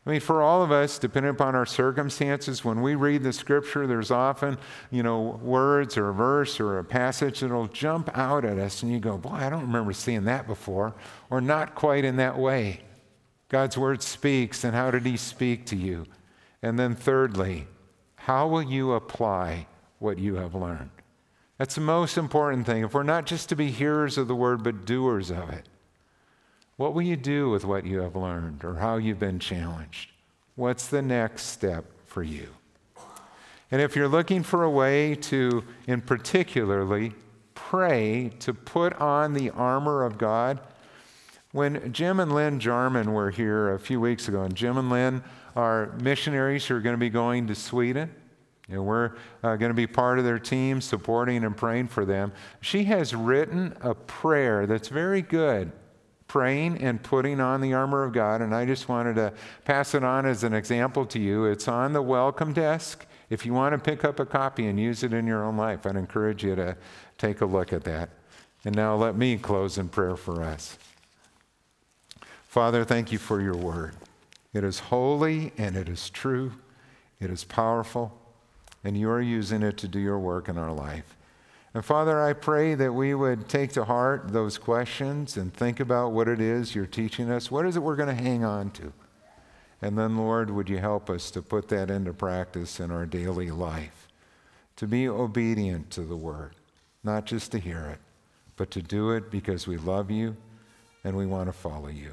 I 0.05 0.09
mean, 0.09 0.19
for 0.19 0.41
all 0.41 0.61
of 0.61 0.71
us, 0.71 0.99
depending 0.99 1.31
upon 1.31 1.55
our 1.55 1.65
circumstances, 1.65 2.65
when 2.65 2.81
we 2.81 2.95
read 2.95 3.23
the 3.23 3.31
scripture, 3.31 3.87
there's 3.87 4.11
often, 4.11 4.57
you 4.91 5.01
know, 5.01 5.39
words 5.41 5.97
or 5.97 6.09
a 6.09 6.13
verse 6.13 6.59
or 6.59 6.77
a 6.77 6.83
passage 6.83 7.39
that'll 7.39 7.67
jump 7.67 8.09
out 8.13 8.43
at 8.43 8.59
us, 8.59 8.83
and 8.83 8.91
you 8.91 8.99
go, 8.99 9.17
Boy, 9.17 9.31
I 9.31 9.49
don't 9.49 9.61
remember 9.61 9.93
seeing 9.93 10.25
that 10.25 10.45
before, 10.45 10.93
or 11.29 11.39
not 11.39 11.73
quite 11.73 12.03
in 12.03 12.17
that 12.17 12.37
way. 12.37 12.81
God's 13.47 13.77
word 13.77 14.03
speaks, 14.03 14.63
and 14.63 14.75
how 14.75 14.91
did 14.91 15.05
he 15.05 15.15
speak 15.15 15.65
to 15.67 15.75
you? 15.75 16.05
And 16.61 16.77
then, 16.77 16.95
thirdly, 16.95 17.67
how 18.15 18.47
will 18.47 18.63
you 18.63 18.91
apply 18.91 19.67
what 20.03 20.19
you 20.19 20.35
have 20.35 20.53
learned? 20.53 20.91
That's 21.57 21.75
the 21.75 21.81
most 21.81 22.17
important 22.17 22.65
thing. 22.65 22.83
If 22.83 22.93
we're 22.93 23.03
not 23.03 23.25
just 23.25 23.49
to 23.49 23.55
be 23.55 23.71
hearers 23.71 24.17
of 24.17 24.27
the 24.27 24.35
word, 24.35 24.63
but 24.63 24.85
doers 24.85 25.31
of 25.31 25.49
it. 25.49 25.67
What 26.75 26.93
will 26.93 27.03
you 27.03 27.15
do 27.15 27.49
with 27.49 27.63
what 27.63 27.85
you 27.85 28.01
have 28.01 28.15
learned 28.15 28.65
or 28.65 28.75
how 28.75 28.97
you've 28.97 29.19
been 29.19 29.39
challenged? 29.39 30.11
What's 30.55 30.87
the 30.87 31.01
next 31.01 31.43
step 31.43 31.85
for 32.05 32.23
you? 32.23 32.47
And 33.71 33.81
if 33.81 33.95
you're 33.95 34.07
looking 34.07 34.43
for 34.43 34.63
a 34.63 34.69
way 34.69 35.15
to, 35.15 35.63
in 35.87 36.01
particularly, 36.01 37.13
pray 37.55 38.31
to 38.39 38.53
put 38.53 38.93
on 38.99 39.33
the 39.33 39.49
armor 39.51 40.03
of 40.03 40.17
God, 40.17 40.59
when 41.51 41.93
Jim 41.93 42.19
and 42.19 42.33
Lynn 42.33 42.59
Jarman 42.59 43.13
were 43.13 43.31
here 43.31 43.73
a 43.73 43.79
few 43.79 43.99
weeks 43.99 44.27
ago, 44.27 44.41
and 44.41 44.55
Jim 44.55 44.77
and 44.77 44.89
Lynn 44.89 45.23
are 45.55 45.93
missionaries 46.01 46.65
who 46.65 46.75
are 46.75 46.81
going 46.81 46.95
to 46.95 46.99
be 46.99 47.09
going 47.09 47.47
to 47.47 47.55
Sweden, 47.55 48.13
and 48.69 48.85
we're 48.85 49.11
uh, 49.43 49.55
going 49.55 49.69
to 49.69 49.75
be 49.75 49.87
part 49.87 50.19
of 50.19 50.25
their 50.25 50.39
team 50.39 50.79
supporting 50.79 51.43
and 51.43 51.55
praying 51.55 51.87
for 51.87 52.05
them. 52.05 52.31
She 52.61 52.85
has 52.85 53.13
written 53.13 53.75
a 53.81 53.93
prayer 53.93 54.65
that's 54.65 54.87
very 54.87 55.21
good 55.21 55.71
praying 56.33 56.81
and 56.81 57.03
putting 57.03 57.39
on 57.39 57.61
the 57.61 57.73
armor 57.73 58.03
of 58.03 58.11
God. 58.11 58.41
And 58.41 58.55
I 58.55 58.65
just 58.65 58.89
wanted 58.89 59.15
to 59.17 59.33
pass 59.65 59.93
it 59.93 60.03
on 60.03 60.25
as 60.25 60.43
an 60.43 60.51
example 60.51 61.05
to 61.05 61.19
you. 61.19 61.45
It's 61.45 61.67
on 61.67 61.93
the 61.93 62.01
welcome 62.01 62.53
desk. 62.53 63.05
If 63.29 63.45
you 63.45 63.53
want 63.53 63.73
to 63.73 63.77
pick 63.77 64.03
up 64.03 64.19
a 64.19 64.25
copy 64.25 64.65
and 64.65 64.79
use 64.79 65.03
it 65.03 65.13
in 65.13 65.27
your 65.27 65.43
own 65.43 65.57
life, 65.57 65.85
I'd 65.85 65.95
encourage 65.95 66.43
you 66.43 66.55
to 66.55 66.75
take 67.19 67.41
a 67.41 67.45
look 67.45 67.71
at 67.71 67.83
that. 67.83 68.09
And 68.65 68.75
now 68.75 68.95
let 68.95 69.15
me 69.15 69.37
close 69.37 69.77
in 69.77 69.89
prayer 69.89 70.15
for 70.15 70.41
us. 70.41 70.79
Father, 72.47 72.83
thank 72.83 73.11
you 73.11 73.19
for 73.19 73.39
your 73.39 73.55
word. 73.55 73.95
It 74.53 74.63
is 74.63 74.79
holy 74.79 75.51
and 75.55 75.75
it 75.75 75.87
is 75.87 76.09
true, 76.09 76.53
it 77.19 77.29
is 77.29 77.43
powerful, 77.43 78.11
and 78.83 78.97
you 78.97 79.09
are 79.09 79.21
using 79.21 79.63
it 79.63 79.77
to 79.77 79.87
do 79.87 79.99
your 79.99 80.19
work 80.19 80.49
in 80.49 80.57
our 80.57 80.73
life. 80.73 81.15
And 81.73 81.83
Father, 81.83 82.21
I 82.21 82.33
pray 82.33 82.75
that 82.75 82.93
we 82.93 83.15
would 83.15 83.49
take 83.49 83.71
to 83.73 83.85
heart 83.85 84.31
those 84.31 84.57
questions 84.57 85.37
and 85.37 85.51
think 85.53 85.79
about 85.79 86.11
what 86.11 86.27
it 86.27 86.39
is 86.39 86.75
you're 86.75 86.85
teaching 86.85 87.31
us. 87.31 87.49
What 87.49 87.65
is 87.65 87.75
it 87.75 87.81
we're 87.81 87.95
going 87.95 88.15
to 88.15 88.23
hang 88.23 88.43
on 88.43 88.69
to? 88.71 88.93
And 89.81 89.97
then, 89.97 90.17
Lord, 90.17 90.49
would 90.49 90.69
you 90.69 90.77
help 90.77 91.09
us 91.09 91.31
to 91.31 91.41
put 91.41 91.67
that 91.69 91.89
into 91.89 92.13
practice 92.13 92.79
in 92.79 92.91
our 92.91 93.05
daily 93.05 93.49
life? 93.49 94.07
To 94.77 94.87
be 94.87 95.09
obedient 95.09 95.89
to 95.91 96.01
the 96.01 96.15
word, 96.15 96.55
not 97.03 97.25
just 97.25 97.51
to 97.51 97.59
hear 97.59 97.85
it, 97.91 97.99
but 98.55 98.69
to 98.71 98.81
do 98.81 99.11
it 99.11 99.31
because 99.31 99.67
we 99.67 99.77
love 99.77 100.11
you 100.11 100.37
and 101.03 101.17
we 101.17 101.25
want 101.25 101.47
to 101.47 101.53
follow 101.53 101.89
you. 101.89 102.11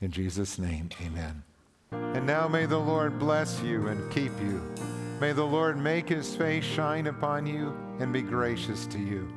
In 0.00 0.10
Jesus' 0.10 0.58
name, 0.58 0.90
amen. 1.02 1.42
And 1.90 2.26
now 2.26 2.46
may 2.48 2.66
the 2.66 2.78
Lord 2.78 3.18
bless 3.18 3.60
you 3.62 3.88
and 3.88 4.10
keep 4.12 4.32
you. 4.40 4.62
May 5.20 5.32
the 5.32 5.44
Lord 5.44 5.76
make 5.76 6.08
his 6.08 6.34
face 6.34 6.64
shine 6.64 7.06
upon 7.06 7.44
you 7.44 7.76
and 7.98 8.10
be 8.10 8.22
gracious 8.22 8.86
to 8.86 8.98
you. 8.98 9.30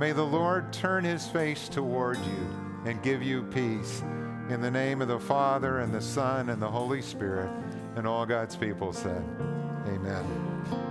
May 0.00 0.10
the 0.10 0.24
Lord 0.24 0.72
turn 0.72 1.04
his 1.04 1.28
face 1.28 1.68
toward 1.68 2.18
you 2.18 2.50
and 2.84 3.00
give 3.00 3.22
you 3.22 3.44
peace. 3.44 4.02
In 4.50 4.60
the 4.60 4.72
name 4.72 5.00
of 5.00 5.06
the 5.06 5.20
Father, 5.20 5.78
and 5.78 5.94
the 5.94 6.00
Son, 6.00 6.50
and 6.50 6.60
the 6.60 6.68
Holy 6.68 7.00
Spirit, 7.00 7.48
and 7.94 8.08
all 8.08 8.26
God's 8.26 8.56
people 8.56 8.92
said, 8.92 9.24
Amen. 9.86 10.84